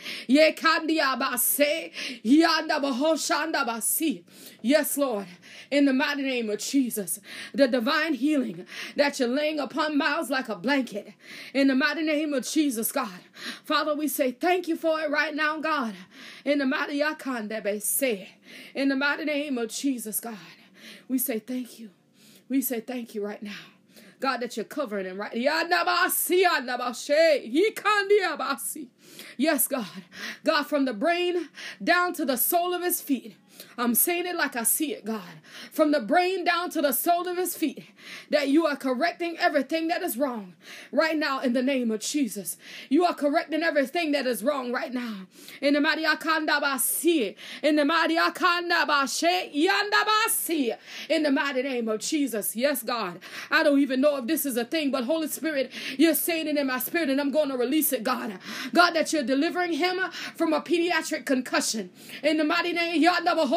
Yes, 4.62 4.98
Lord, 4.98 5.26
in 5.70 5.84
the 5.84 5.92
mighty 5.92 6.22
name 6.22 6.50
of 6.50 6.58
Jesus, 6.58 7.20
the 7.52 7.68
divine 7.68 8.14
healing 8.14 8.66
that 8.96 9.20
you're 9.20 9.28
laying 9.28 9.60
upon 9.60 9.96
Miles 9.96 10.28
like 10.28 10.48
a 10.48 10.56
blanket. 10.56 11.14
In 11.54 11.68
the 11.68 11.74
mighty 11.74 12.02
name 12.02 12.34
of 12.34 12.46
Jesus, 12.46 12.90
God. 12.92 13.20
Father, 13.64 13.94
we 13.94 14.08
say 14.08 14.32
thank 14.32 14.66
you 14.68 14.76
for 14.76 15.00
it 15.00 15.10
right 15.10 15.34
now, 15.34 15.58
God. 15.60 15.94
In 16.44 16.58
the 16.58 16.66
mighty 16.66 17.00
in 18.74 18.88
the 18.88 18.96
mighty 18.96 19.24
name 19.24 19.56
of 19.58 19.70
Jesus, 19.70 20.20
God. 20.20 20.36
We 21.08 21.18
say 21.18 21.38
thank 21.38 21.78
you. 21.78 21.90
We 22.48 22.60
say 22.60 22.80
thank 22.80 23.14
you 23.14 23.24
right 23.24 23.42
now. 23.42 23.52
God, 24.20 24.38
that 24.38 24.56
you're 24.56 24.64
covering 24.64 25.06
him 25.06 25.20
right. 25.20 25.36
Yes, 29.36 29.68
God. 29.68 29.86
God, 30.44 30.64
from 30.64 30.84
the 30.84 30.94
brain 30.94 31.48
down 31.82 32.14
to 32.14 32.24
the 32.24 32.36
sole 32.36 32.72
of 32.72 32.82
his 32.82 33.00
feet. 33.00 33.36
I'm 33.76 33.94
saying 33.94 34.26
it 34.26 34.36
like 34.36 34.56
I 34.56 34.62
see 34.62 34.92
it, 34.92 35.04
God. 35.04 35.22
From 35.72 35.90
the 35.90 36.00
brain 36.00 36.44
down 36.44 36.70
to 36.70 36.82
the 36.82 36.92
sole 36.92 37.26
of 37.28 37.36
his 37.36 37.56
feet, 37.56 37.84
that 38.30 38.48
you 38.48 38.66
are 38.66 38.76
correcting 38.76 39.36
everything 39.38 39.88
that 39.88 40.02
is 40.02 40.16
wrong 40.16 40.54
right 40.92 41.16
now 41.16 41.40
in 41.40 41.52
the 41.52 41.62
name 41.62 41.90
of 41.90 42.00
Jesus. 42.00 42.56
You 42.88 43.04
are 43.04 43.14
correcting 43.14 43.62
everything 43.62 44.12
that 44.12 44.26
is 44.26 44.44
wrong 44.44 44.72
right 44.72 44.92
now. 44.92 45.26
In 45.60 45.74
the 45.74 45.80
mighty 45.80 46.04
Akandabasi, 46.04 47.34
in 47.62 47.76
the 47.76 47.84
mighty 47.84 48.16
Akandabashe, 48.16 49.52
Yandabasi, 49.54 50.76
in 51.08 51.22
the 51.22 51.30
mighty 51.30 51.62
name 51.62 51.88
of 51.88 52.00
Jesus. 52.00 52.54
Yes, 52.54 52.82
God. 52.82 53.20
I 53.50 53.62
don't 53.62 53.80
even 53.80 54.00
know 54.00 54.16
if 54.16 54.26
this 54.26 54.46
is 54.46 54.56
a 54.56 54.64
thing, 54.64 54.90
but 54.90 55.04
Holy 55.04 55.28
Spirit, 55.28 55.72
you're 55.98 56.14
saying 56.14 56.46
it 56.46 56.56
in 56.56 56.66
my 56.66 56.78
spirit, 56.78 57.10
and 57.10 57.20
I'm 57.20 57.30
going 57.30 57.48
to 57.48 57.56
release 57.56 57.92
it, 57.92 58.04
God. 58.04 58.38
God, 58.72 58.92
that 58.92 59.12
you're 59.12 59.22
delivering 59.22 59.72
him 59.72 59.98
from 60.36 60.52
a 60.52 60.60
pediatric 60.60 61.24
concussion. 61.26 61.90
In 62.22 62.36
the 62.36 62.44
mighty 62.44 62.72
name, 62.72 63.00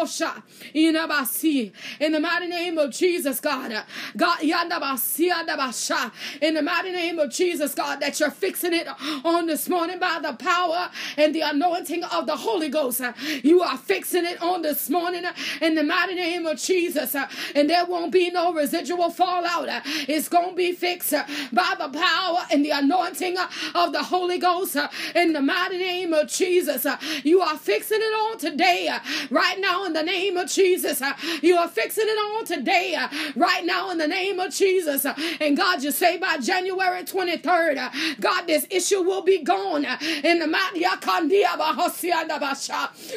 Yandabasi. 0.07 1.71
In 1.99 2.11
the 2.11 2.19
mighty 2.19 2.47
name 2.47 2.77
of 2.77 2.91
Jesus, 2.91 3.39
God. 3.39 3.83
God, 4.15 4.41
in 4.41 6.53
the 6.53 6.61
mighty 6.61 6.91
name 6.91 7.19
of 7.19 7.31
Jesus, 7.31 7.75
God, 7.75 7.99
that 7.99 8.19
you're 8.19 8.31
fixing 8.31 8.73
it 8.73 8.87
on 9.23 9.47
this 9.47 9.69
morning 9.69 9.99
by 9.99 10.19
the 10.21 10.33
power 10.33 10.89
and 11.17 11.33
the 11.33 11.41
anointing 11.41 12.03
of 12.05 12.25
the 12.25 12.35
Holy 12.35 12.69
Ghost. 12.69 13.01
You 13.43 13.61
are 13.61 13.77
fixing 13.77 14.25
it 14.25 14.41
on 14.41 14.61
this 14.61 14.89
morning 14.89 15.23
in 15.61 15.75
the 15.75 15.83
mighty 15.83 16.15
name 16.15 16.45
of 16.45 16.59
Jesus. 16.59 17.15
And 17.55 17.69
there 17.69 17.85
won't 17.85 18.11
be 18.11 18.29
no 18.29 18.53
residual 18.53 19.09
fallout. 19.09 19.67
It's 19.85 20.29
going 20.29 20.51
to 20.51 20.55
be 20.55 20.73
fixed 20.73 21.11
by 21.11 21.75
the 21.77 21.89
power 21.89 22.45
and 22.51 22.63
the 22.63 22.71
anointing 22.71 23.37
of 23.75 23.91
the 23.91 24.03
Holy 24.03 24.39
Ghost 24.39 24.77
in 25.15 25.33
the 25.33 25.41
mighty 25.41 25.77
name 25.77 26.13
of 26.13 26.27
Jesus. 26.27 26.85
You 27.23 27.41
are 27.41 27.57
fixing 27.57 27.99
it 28.01 28.03
on 28.03 28.37
today, 28.37 28.89
right 29.29 29.59
now 29.59 29.67
now 29.67 29.85
in 29.85 29.93
the 29.97 30.03
name 30.03 30.37
of 30.37 30.49
Jesus. 30.49 31.01
Uh, 31.01 31.13
you 31.41 31.57
are 31.57 31.67
fixing 31.67 32.05
it 32.07 32.11
on 32.11 32.45
today, 32.45 32.95
uh, 32.95 33.07
right 33.35 33.65
now 33.65 33.89
in 33.89 33.97
the 33.97 34.07
name 34.07 34.39
of 34.39 34.53
Jesus. 34.53 35.05
Uh, 35.05 35.15
and 35.39 35.57
God, 35.57 35.81
you 35.83 35.91
say 35.91 36.17
by 36.17 36.37
January 36.37 37.03
23rd, 37.03 38.19
God, 38.19 38.45
this 38.45 38.67
issue 38.69 39.01
will 39.01 39.23
be 39.23 39.39
gone 39.39 39.85
in 40.23 40.39
the 40.39 40.47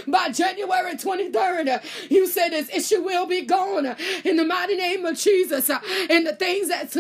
by 0.07 0.31
January 0.31 0.95
23rd. 0.95 2.11
You 2.11 2.27
said 2.27 2.51
this 2.51 2.71
issue 2.71 3.03
will 3.03 3.27
be 3.27 3.43
gone 3.43 3.87
in 4.25 4.37
the 4.37 4.45
mighty 4.45 4.77
name 4.77 5.05
of 5.05 5.19
Jesus. 5.19 5.71
And 5.71 6.27
the 6.27 6.35
things 6.35 6.69
that 6.69 6.91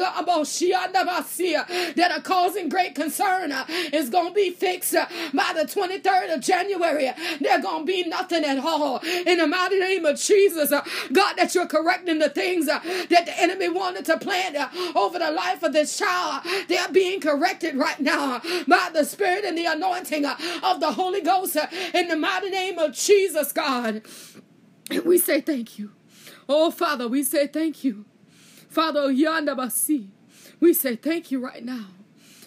that 1.97 2.13
are 2.13 2.21
causing 2.21 2.69
great 2.69 2.95
concern 2.95 3.53
is 3.93 4.11
going 4.11 4.29
to 4.29 4.35
be 4.35 4.51
fixed 4.51 4.93
by 4.93 5.53
the 5.55 5.65
23rd 5.65 6.35
of 6.35 6.41
January. 6.41 7.11
There's 7.41 7.63
going 7.63 7.87
to 7.87 7.93
be 7.93 8.05
nothing 8.09 8.45
at 8.45 8.59
all 8.59 8.99
in 8.99 9.39
the 9.39 9.47
mighty 9.47 9.70
name 9.79 10.05
of 10.05 10.19
Jesus. 10.19 10.73
Uh, 10.73 10.83
God, 11.13 11.35
that 11.35 11.55
you're 11.55 11.67
correcting 11.67 12.19
the 12.19 12.29
things 12.29 12.69
uh, 12.69 12.81
that 13.11 13.27
the 13.27 13.41
enemy 13.41 13.69
wanted 13.69 14.05
to 14.07 14.19
plant 14.19 14.57
uh, 14.57 14.69
over 14.95 15.19
the 15.19 15.31
life 15.31 15.63
of 15.63 15.73
this 15.73 15.97
child. 15.99 16.45
They're 16.69 16.91
being 16.91 17.21
corrected 17.21 17.77
right 17.77 18.01
now 18.01 18.41
by 18.67 18.91
the 18.93 19.05
Spirit 19.05 19.45
and 19.45 19.57
the 19.57 19.67
anointing 19.67 20.25
of 20.27 20.81
the 20.81 20.93
Holy 20.93 21.21
Ghost 21.21 21.57
in 21.95 22.09
the 22.09 22.17
mighty 22.17 22.51
name 22.51 22.79
of 22.79 22.95
Jesus, 22.95 23.53
God. 23.53 24.03
And 24.91 25.05
we 25.05 25.19
say 25.19 25.41
thank 25.41 25.79
you. 25.79 25.93
Oh, 26.49 26.71
Father, 26.71 27.07
we 27.07 27.23
say 27.23 27.47
thank 27.47 27.85
you. 27.85 28.05
Father, 28.69 29.09
Yandabasi, 29.13 30.09
we 30.59 30.75
say 30.75 30.97
thank 30.97 31.31
you 31.31 31.41
right 31.41 31.65
now 31.65 31.87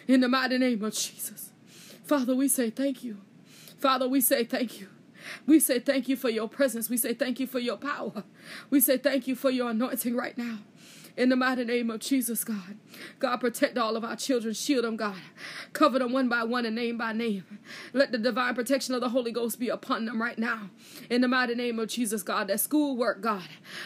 in 0.07 0.21
the 0.21 0.27
mighty 0.27 0.57
name 0.57 0.83
of 0.83 0.93
Jesus. 0.93 1.51
Father, 2.03 2.35
we 2.35 2.47
say 2.47 2.69
thank 2.69 3.03
you. 3.03 3.17
Father, 3.77 4.07
we 4.07 4.21
say 4.21 4.43
thank 4.43 4.79
you. 4.79 4.87
We 5.45 5.59
say 5.59 5.79
thank 5.79 6.07
you 6.09 6.15
for 6.15 6.29
your 6.29 6.47
presence. 6.47 6.89
We 6.89 6.97
say 6.97 7.13
thank 7.13 7.39
you 7.39 7.47
for 7.47 7.59
your 7.59 7.77
power. 7.77 8.23
We 8.69 8.79
say 8.79 8.97
thank 8.97 9.27
you 9.27 9.35
for 9.35 9.49
your 9.49 9.69
anointing 9.69 10.15
right 10.15 10.37
now. 10.37 10.59
In 11.15 11.29
the 11.29 11.35
mighty 11.35 11.63
name 11.63 11.91
of 11.91 11.99
Jesus, 11.99 12.43
God. 12.43 12.77
God, 13.19 13.37
protect 13.37 13.77
all 13.77 13.95
of 13.95 14.03
our 14.03 14.15
children. 14.15 14.55
Shield 14.55 14.83
them, 14.83 14.95
God. 14.95 15.15
Cover 15.71 15.99
them 15.99 16.11
one 16.11 16.27
by 16.27 16.43
one 16.43 16.65
and 16.65 16.75
name 16.75 16.97
by 16.97 17.13
name. 17.13 17.59
Let 17.93 18.11
the 18.11 18.17
divine 18.17 18.55
protection 18.55 18.95
of 18.95 19.01
the 19.01 19.09
Holy 19.09 19.31
Ghost 19.31 19.59
be 19.59 19.69
upon 19.69 20.05
them 20.05 20.19
right 20.19 20.39
now. 20.39 20.71
In 21.11 21.21
the 21.21 21.27
mighty 21.27 21.53
name 21.53 21.77
of 21.77 21.89
Jesus, 21.89 22.23
God. 22.23 22.47
That 22.47 22.59
schoolwork, 22.59 23.21
God, 23.21 23.43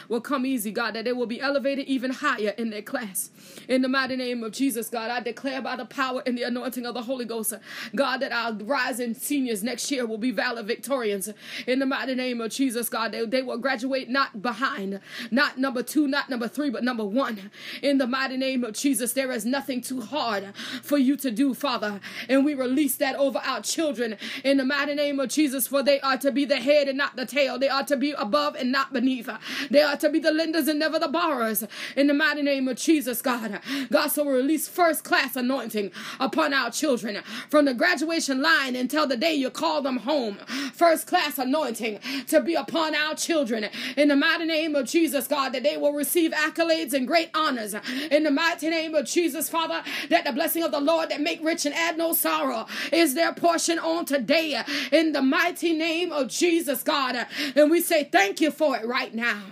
will 0.08 0.22
come 0.22 0.46
easy, 0.46 0.70
God. 0.70 0.94
That 0.94 1.04
they 1.04 1.12
will 1.12 1.26
be 1.26 1.38
elevated 1.38 1.86
even 1.86 2.12
higher 2.12 2.54
in 2.56 2.70
their 2.70 2.80
class. 2.80 3.30
In 3.68 3.82
the 3.82 3.88
mighty 3.88 4.16
name 4.16 4.42
of 4.42 4.52
Jesus, 4.52 4.88
God, 4.88 5.10
I 5.10 5.20
declare 5.20 5.60
by 5.60 5.76
the 5.76 5.84
power 5.84 6.22
and 6.24 6.36
the 6.36 6.44
anointing 6.44 6.86
of 6.86 6.94
the 6.94 7.02
Holy 7.02 7.26
Ghost, 7.26 7.52
God, 7.94 8.18
that 8.18 8.32
our 8.32 8.54
rising 8.54 9.12
seniors 9.12 9.62
next 9.62 9.90
year 9.90 10.06
will 10.06 10.16
be 10.16 10.32
valedictorians. 10.32 11.34
In 11.66 11.78
the 11.78 11.86
mighty 11.86 12.14
name 12.14 12.40
of 12.40 12.52
Jesus, 12.52 12.88
God, 12.88 13.12
they, 13.12 13.26
they 13.26 13.42
will 13.42 13.58
graduate 13.58 14.08
not 14.08 14.40
behind, 14.40 15.00
not 15.30 15.58
number 15.58 15.82
two, 15.82 16.08
not 16.08 16.30
number 16.30 16.48
three, 16.48 16.70
but 16.70 16.82
number 16.82 17.04
one 17.04 17.17
one. 17.18 17.50
In 17.82 17.98
the 17.98 18.06
mighty 18.06 18.38
name 18.38 18.64
of 18.64 18.72
Jesus, 18.72 19.12
there 19.12 19.30
is 19.30 19.44
nothing 19.44 19.82
too 19.82 20.00
hard 20.00 20.54
for 20.82 20.96
you 20.96 21.16
to 21.18 21.30
do, 21.30 21.52
Father. 21.52 22.00
And 22.28 22.44
we 22.44 22.54
release 22.54 22.96
that 22.96 23.16
over 23.16 23.38
our 23.40 23.60
children 23.60 24.16
in 24.42 24.56
the 24.56 24.64
mighty 24.64 24.94
name 24.94 25.20
of 25.20 25.28
Jesus, 25.28 25.66
for 25.66 25.82
they 25.82 26.00
are 26.00 26.16
to 26.18 26.32
be 26.32 26.46
the 26.46 26.56
head 26.56 26.88
and 26.88 26.96
not 26.96 27.16
the 27.16 27.26
tail. 27.26 27.58
They 27.58 27.68
are 27.68 27.84
to 27.84 27.96
be 27.96 28.12
above 28.12 28.54
and 28.54 28.72
not 28.72 28.92
beneath. 28.92 29.28
They 29.70 29.82
are 29.82 29.96
to 29.96 30.08
be 30.08 30.20
the 30.20 30.30
lenders 30.30 30.68
and 30.68 30.78
never 30.78 30.98
the 30.98 31.08
borrowers. 31.08 31.64
In 31.96 32.06
the 32.06 32.14
mighty 32.14 32.42
name 32.42 32.68
of 32.68 32.76
Jesus, 32.76 33.20
God. 33.20 33.60
God, 33.90 34.08
so 34.08 34.24
we 34.24 34.32
release 34.32 34.68
first 34.68 35.04
class 35.04 35.34
anointing 35.34 35.90
upon 36.20 36.54
our 36.54 36.70
children 36.70 37.18
from 37.50 37.64
the 37.64 37.74
graduation 37.74 38.40
line 38.40 38.76
until 38.76 39.06
the 39.06 39.16
day 39.16 39.34
you 39.34 39.50
call 39.50 39.82
them 39.82 39.98
home. 39.98 40.36
First 40.72 41.08
class 41.08 41.38
anointing 41.38 41.98
to 42.28 42.40
be 42.40 42.54
upon 42.54 42.94
our 42.94 43.14
children. 43.14 43.68
In 43.96 44.08
the 44.08 44.16
mighty 44.16 44.44
name 44.44 44.76
of 44.76 44.86
Jesus, 44.86 45.26
God, 45.26 45.52
that 45.52 45.64
they 45.64 45.76
will 45.76 45.92
receive 45.92 46.30
accolades 46.30 46.92
and 46.92 47.07
great 47.08 47.30
honors. 47.34 47.74
In 48.10 48.22
the 48.22 48.30
mighty 48.30 48.68
name 48.68 48.94
of 48.94 49.06
Jesus, 49.06 49.48
Father, 49.48 49.82
that 50.10 50.24
the 50.26 50.32
blessing 50.32 50.62
of 50.62 50.70
the 50.70 50.80
Lord 50.80 51.08
that 51.08 51.22
make 51.22 51.42
rich 51.42 51.64
and 51.64 51.74
add 51.74 51.96
no 51.96 52.12
sorrow 52.12 52.66
is 52.92 53.14
their 53.14 53.32
portion 53.32 53.78
on 53.78 54.04
today. 54.04 54.62
In 54.92 55.12
the 55.12 55.22
mighty 55.22 55.72
name 55.72 56.12
of 56.12 56.28
Jesus, 56.28 56.82
God. 56.82 57.26
And 57.56 57.70
we 57.70 57.80
say 57.80 58.04
thank 58.04 58.42
you 58.42 58.50
for 58.50 58.76
it 58.76 58.86
right 58.86 59.14
now. 59.14 59.42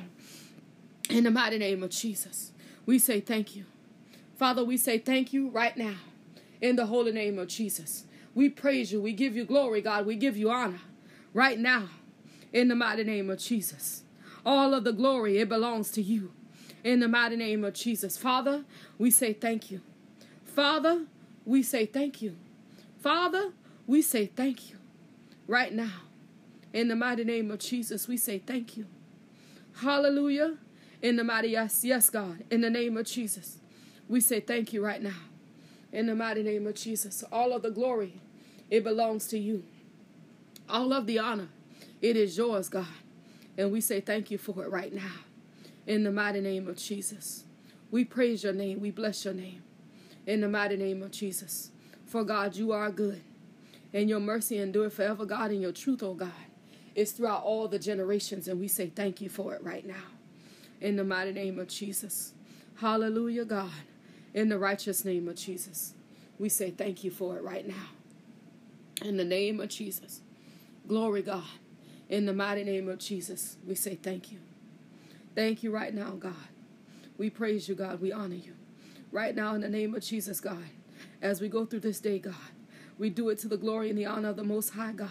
In 1.08 1.24
the 1.24 1.30
mighty 1.30 1.56
name 1.56 1.82
of 1.82 1.90
Jesus, 1.90 2.52
we 2.84 2.98
say 2.98 3.20
thank 3.20 3.56
you. 3.56 3.64
Father, 4.36 4.62
we 4.62 4.76
say 4.76 4.98
thank 4.98 5.32
you 5.32 5.48
right 5.48 5.76
now. 5.78 5.94
In 6.60 6.76
the 6.76 6.86
holy 6.86 7.12
name 7.12 7.38
of 7.38 7.48
Jesus. 7.48 8.04
We 8.34 8.50
praise 8.50 8.92
you. 8.92 9.00
We 9.00 9.14
give 9.14 9.34
you 9.34 9.46
glory, 9.46 9.80
God. 9.80 10.04
We 10.04 10.14
give 10.16 10.36
you 10.36 10.50
honor 10.50 10.80
right 11.32 11.58
now. 11.58 11.88
In 12.52 12.68
the 12.68 12.74
mighty 12.74 13.04
name 13.04 13.30
of 13.30 13.38
Jesus. 13.38 14.02
All 14.44 14.74
of 14.74 14.84
the 14.84 14.92
glory, 14.92 15.38
it 15.38 15.48
belongs 15.48 15.90
to 15.92 16.02
you. 16.02 16.32
In 16.86 17.00
the 17.00 17.08
mighty 17.08 17.34
name 17.34 17.64
of 17.64 17.74
Jesus. 17.74 18.16
Father, 18.16 18.62
we 18.96 19.10
say 19.10 19.32
thank 19.32 19.72
you. 19.72 19.80
Father, 20.44 21.06
we 21.44 21.60
say 21.64 21.84
thank 21.84 22.22
you. 22.22 22.36
Father, 23.02 23.50
we 23.88 24.00
say 24.00 24.26
thank 24.26 24.70
you 24.70 24.76
right 25.48 25.72
now. 25.72 26.02
In 26.72 26.86
the 26.86 26.94
mighty 26.94 27.24
name 27.24 27.50
of 27.50 27.58
Jesus, 27.58 28.06
we 28.06 28.16
say 28.16 28.38
thank 28.38 28.76
you. 28.76 28.86
Hallelujah. 29.80 30.58
In 31.02 31.16
the 31.16 31.24
mighty, 31.24 31.48
yes, 31.48 31.84
yes, 31.84 32.08
God. 32.08 32.44
In 32.52 32.60
the 32.60 32.70
name 32.70 32.96
of 32.96 33.04
Jesus, 33.06 33.58
we 34.08 34.20
say 34.20 34.38
thank 34.38 34.72
you 34.72 34.80
right 34.84 35.02
now. 35.02 35.18
In 35.90 36.06
the 36.06 36.14
mighty 36.14 36.44
name 36.44 36.68
of 36.68 36.76
Jesus, 36.76 37.24
all 37.32 37.52
of 37.52 37.62
the 37.62 37.70
glory, 37.72 38.20
it 38.70 38.84
belongs 38.84 39.26
to 39.26 39.38
you. 39.40 39.64
All 40.68 40.92
of 40.92 41.06
the 41.06 41.18
honor, 41.18 41.48
it 42.00 42.16
is 42.16 42.38
yours, 42.38 42.68
God. 42.68 42.86
And 43.58 43.72
we 43.72 43.80
say 43.80 44.00
thank 44.00 44.30
you 44.30 44.38
for 44.38 44.62
it 44.62 44.70
right 44.70 44.94
now. 44.94 45.25
In 45.86 46.02
the 46.02 46.10
mighty 46.10 46.40
name 46.40 46.68
of 46.68 46.76
Jesus. 46.76 47.44
We 47.90 48.04
praise 48.04 48.42
your 48.42 48.52
name. 48.52 48.80
We 48.80 48.90
bless 48.90 49.24
your 49.24 49.34
name. 49.34 49.62
In 50.26 50.40
the 50.40 50.48
mighty 50.48 50.76
name 50.76 51.02
of 51.02 51.12
Jesus. 51.12 51.70
For 52.06 52.24
God, 52.24 52.56
you 52.56 52.72
are 52.72 52.90
good. 52.90 53.22
And 53.92 54.08
your 54.08 54.20
mercy 54.20 54.58
endure 54.58 54.90
forever, 54.90 55.24
God, 55.24 55.50
and 55.50 55.62
your 55.62 55.72
truth, 55.72 56.02
oh 56.02 56.14
God, 56.14 56.32
is 56.94 57.12
throughout 57.12 57.44
all 57.44 57.68
the 57.68 57.78
generations. 57.78 58.48
And 58.48 58.60
we 58.60 58.68
say 58.68 58.88
thank 58.94 59.20
you 59.20 59.28
for 59.28 59.54
it 59.54 59.62
right 59.62 59.86
now. 59.86 59.94
In 60.80 60.96
the 60.96 61.04
mighty 61.04 61.32
name 61.32 61.58
of 61.58 61.68
Jesus. 61.68 62.32
Hallelujah, 62.76 63.44
God. 63.44 63.70
In 64.34 64.48
the 64.48 64.58
righteous 64.58 65.04
name 65.04 65.28
of 65.28 65.36
Jesus. 65.36 65.94
We 66.38 66.48
say 66.48 66.70
thank 66.70 67.04
you 67.04 67.10
for 67.10 67.36
it 67.36 67.42
right 67.42 67.66
now. 67.66 67.88
In 69.02 69.16
the 69.16 69.24
name 69.24 69.60
of 69.60 69.68
Jesus. 69.68 70.20
Glory, 70.86 71.22
God. 71.22 71.44
In 72.08 72.26
the 72.26 72.32
mighty 72.32 72.64
name 72.64 72.88
of 72.88 72.98
Jesus, 72.98 73.56
we 73.66 73.74
say 73.74 73.96
thank 73.96 74.30
you. 74.30 74.38
Thank 75.36 75.62
you 75.62 75.70
right 75.70 75.94
now, 75.94 76.12
God. 76.12 76.32
We 77.18 77.28
praise 77.28 77.68
you, 77.68 77.74
God. 77.74 78.00
We 78.00 78.10
honor 78.10 78.36
you. 78.36 78.54
Right 79.12 79.36
now, 79.36 79.54
in 79.54 79.60
the 79.60 79.68
name 79.68 79.94
of 79.94 80.02
Jesus, 80.02 80.40
God, 80.40 80.64
as 81.20 81.42
we 81.42 81.48
go 81.50 81.66
through 81.66 81.80
this 81.80 82.00
day, 82.00 82.18
God, 82.18 82.34
we 82.98 83.10
do 83.10 83.28
it 83.28 83.38
to 83.40 83.48
the 83.48 83.58
glory 83.58 83.90
and 83.90 83.98
the 83.98 84.06
honor 84.06 84.30
of 84.30 84.36
the 84.36 84.44
Most 84.44 84.70
High 84.70 84.92
God. 84.92 85.10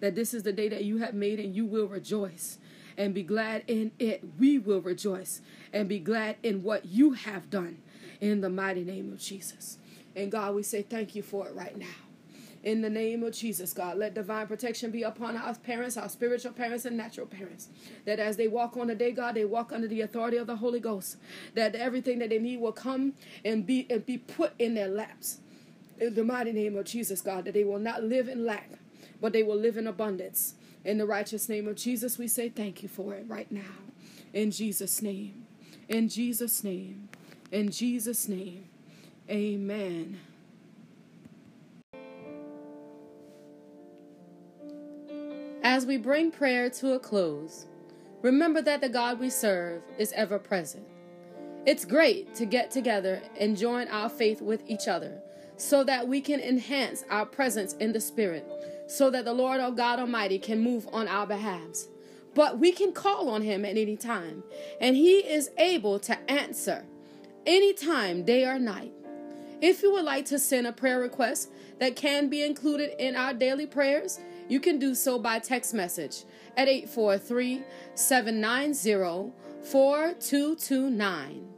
That 0.00 0.14
this 0.14 0.32
is 0.32 0.44
the 0.44 0.52
day 0.52 0.70
that 0.70 0.84
you 0.84 0.96
have 0.98 1.12
made 1.12 1.38
and 1.38 1.54
you 1.54 1.66
will 1.66 1.86
rejoice 1.86 2.58
and 2.96 3.12
be 3.12 3.22
glad 3.22 3.62
in 3.66 3.92
it. 3.98 4.24
We 4.38 4.58
will 4.58 4.80
rejoice 4.80 5.42
and 5.74 5.90
be 5.90 5.98
glad 5.98 6.36
in 6.42 6.62
what 6.62 6.86
you 6.86 7.12
have 7.12 7.50
done 7.50 7.82
in 8.18 8.40
the 8.40 8.48
mighty 8.48 8.82
name 8.82 9.12
of 9.12 9.18
Jesus. 9.18 9.76
And 10.16 10.32
God, 10.32 10.54
we 10.54 10.62
say 10.62 10.80
thank 10.80 11.14
you 11.14 11.22
for 11.22 11.46
it 11.48 11.54
right 11.54 11.76
now. 11.76 12.09
In 12.62 12.82
the 12.82 12.90
name 12.90 13.22
of 13.22 13.32
Jesus, 13.32 13.72
God, 13.72 13.96
let 13.96 14.12
divine 14.12 14.46
protection 14.46 14.90
be 14.90 15.02
upon 15.02 15.36
our 15.36 15.54
parents, 15.54 15.96
our 15.96 16.10
spiritual 16.10 16.52
parents, 16.52 16.84
and 16.84 16.94
natural 16.96 17.26
parents. 17.26 17.68
That 18.04 18.18
as 18.18 18.36
they 18.36 18.48
walk 18.48 18.76
on 18.76 18.88
the 18.88 18.94
day, 18.94 19.12
God, 19.12 19.34
they 19.34 19.46
walk 19.46 19.72
under 19.72 19.88
the 19.88 20.02
authority 20.02 20.36
of 20.36 20.46
the 20.46 20.56
Holy 20.56 20.80
Ghost. 20.80 21.16
That 21.54 21.74
everything 21.74 22.18
that 22.18 22.28
they 22.28 22.38
need 22.38 22.60
will 22.60 22.72
come 22.72 23.14
and 23.44 23.64
be 23.64 23.86
and 23.88 24.04
be 24.04 24.18
put 24.18 24.52
in 24.58 24.74
their 24.74 24.88
laps. 24.88 25.38
In 25.98 26.14
the 26.14 26.24
mighty 26.24 26.52
name 26.52 26.76
of 26.76 26.84
Jesus, 26.84 27.22
God, 27.22 27.46
that 27.46 27.54
they 27.54 27.64
will 27.64 27.78
not 27.78 28.04
live 28.04 28.28
in 28.28 28.44
lack, 28.44 28.70
but 29.20 29.32
they 29.32 29.42
will 29.42 29.56
live 29.56 29.78
in 29.78 29.86
abundance. 29.86 30.54
In 30.84 30.98
the 30.98 31.06
righteous 31.06 31.48
name 31.48 31.66
of 31.66 31.76
Jesus, 31.76 32.18
we 32.18 32.28
say 32.28 32.48
thank 32.48 32.82
you 32.82 32.88
for 32.88 33.14
it 33.14 33.24
right 33.26 33.50
now. 33.50 33.72
In 34.32 34.50
Jesus' 34.50 35.02
name. 35.02 35.46
In 35.88 36.08
Jesus' 36.08 36.62
name. 36.62 37.08
In 37.50 37.70
Jesus' 37.70 38.28
name. 38.28 38.64
Amen. 39.28 40.20
As 45.80 45.86
we 45.86 45.96
bring 45.96 46.30
prayer 46.30 46.68
to 46.68 46.92
a 46.92 46.98
close, 46.98 47.64
remember 48.20 48.60
that 48.60 48.82
the 48.82 48.88
God 48.90 49.18
we 49.18 49.30
serve 49.30 49.80
is 49.96 50.12
ever 50.12 50.38
present. 50.38 50.86
It's 51.64 51.86
great 51.86 52.34
to 52.34 52.44
get 52.44 52.70
together 52.70 53.22
and 53.38 53.56
join 53.56 53.88
our 53.88 54.10
faith 54.10 54.42
with 54.42 54.62
each 54.68 54.88
other 54.88 55.22
so 55.56 55.82
that 55.84 56.06
we 56.06 56.20
can 56.20 56.38
enhance 56.38 57.02
our 57.08 57.24
presence 57.24 57.72
in 57.80 57.94
the 57.94 58.00
Spirit, 58.02 58.46
so 58.88 59.08
that 59.08 59.24
the 59.24 59.32
Lord 59.32 59.58
our 59.58 59.70
God 59.70 59.98
Almighty 59.98 60.38
can 60.38 60.60
move 60.60 60.86
on 60.92 61.08
our 61.08 61.26
behalves. 61.26 61.88
But 62.34 62.58
we 62.58 62.72
can 62.72 62.92
call 62.92 63.30
on 63.30 63.40
Him 63.40 63.64
at 63.64 63.78
any 63.78 63.96
time, 63.96 64.44
and 64.82 64.94
He 64.94 65.20
is 65.20 65.50
able 65.56 65.98
to 66.00 66.30
answer 66.30 66.84
anytime, 67.46 68.22
day 68.24 68.44
or 68.44 68.58
night. 68.58 68.92
If 69.62 69.82
you 69.82 69.92
would 69.92 70.04
like 70.04 70.26
to 70.26 70.38
send 70.38 70.66
a 70.66 70.72
prayer 70.72 71.00
request 71.00 71.50
that 71.78 71.96
can 71.96 72.28
be 72.28 72.42
included 72.42 73.02
in 73.02 73.16
our 73.16 73.32
daily 73.32 73.66
prayers, 73.66 74.20
you 74.50 74.60
can 74.60 74.78
do 74.78 74.94
so 74.94 75.18
by 75.18 75.38
text 75.38 75.72
message 75.72 76.24
at 76.56 76.68
843 76.68 77.62
790 77.94 79.32
4229. 79.62 81.48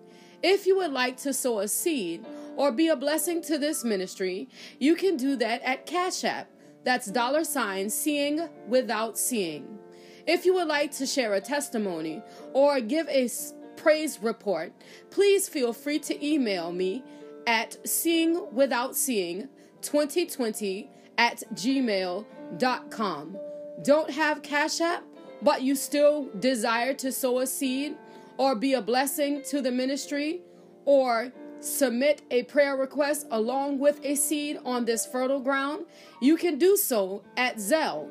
If 0.42 0.66
you 0.66 0.76
would 0.76 0.92
like 0.92 1.16
to 1.18 1.32
sow 1.32 1.60
a 1.60 1.68
seed 1.68 2.26
or 2.56 2.70
be 2.70 2.88
a 2.88 2.96
blessing 2.96 3.40
to 3.42 3.58
this 3.58 3.82
ministry, 3.82 4.48
you 4.78 4.94
can 4.94 5.16
do 5.16 5.36
that 5.36 5.62
at 5.62 5.86
Cash 5.86 6.22
App. 6.24 6.50
That's 6.84 7.06
dollar 7.06 7.44
sign 7.44 7.88
seeing 7.88 8.48
without 8.68 9.16
seeing. 9.16 9.78
If 10.26 10.44
you 10.44 10.52
would 10.54 10.68
like 10.68 10.92
to 10.92 11.06
share 11.06 11.34
a 11.34 11.40
testimony 11.40 12.22
or 12.52 12.80
give 12.80 13.08
a 13.08 13.28
praise 13.76 14.20
report, 14.20 14.72
please 15.10 15.48
feel 15.48 15.72
free 15.72 15.98
to 16.00 16.26
email 16.26 16.72
me 16.72 17.02
at 17.46 17.88
seeing 17.88 18.52
without 18.52 18.96
seeing 18.96 19.48
2020 19.80 20.90
at 21.22 21.44
gmail.com. 21.54 23.36
Don't 23.84 24.10
have 24.10 24.42
Cash 24.42 24.80
App, 24.80 25.04
but 25.40 25.62
you 25.62 25.76
still 25.76 26.28
desire 26.40 26.94
to 26.94 27.12
sow 27.12 27.38
a 27.38 27.46
seed 27.46 27.96
or 28.38 28.56
be 28.56 28.74
a 28.74 28.82
blessing 28.82 29.40
to 29.44 29.62
the 29.62 29.70
ministry 29.70 30.40
or 30.84 31.32
submit 31.60 32.22
a 32.32 32.42
prayer 32.44 32.76
request 32.76 33.28
along 33.30 33.78
with 33.78 34.00
a 34.04 34.16
seed 34.16 34.58
on 34.64 34.84
this 34.84 35.06
fertile 35.06 35.38
ground, 35.38 35.86
you 36.20 36.36
can 36.36 36.58
do 36.58 36.76
so 36.76 37.22
at 37.36 37.56
Zelle 37.56 38.10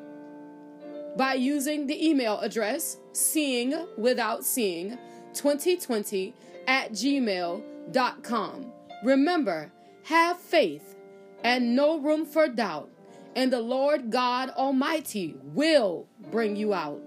by 1.18 1.34
using 1.34 1.86
the 1.86 2.08
email 2.08 2.38
address 2.40 2.96
seeing 3.12 3.74
without 3.98 4.42
seeing 4.42 4.96
2020 5.34 6.32
at 6.66 6.92
gmail.com. 6.92 8.72
Remember, 9.04 9.70
have 10.04 10.38
faith 10.38 10.96
and 11.44 11.76
no 11.76 11.98
room 11.98 12.24
for 12.24 12.48
doubt 12.48 12.88
and 13.34 13.52
the 13.52 13.60
Lord 13.60 14.10
God 14.10 14.50
Almighty 14.50 15.36
will 15.42 16.06
bring 16.30 16.56
you 16.56 16.74
out. 16.74 17.00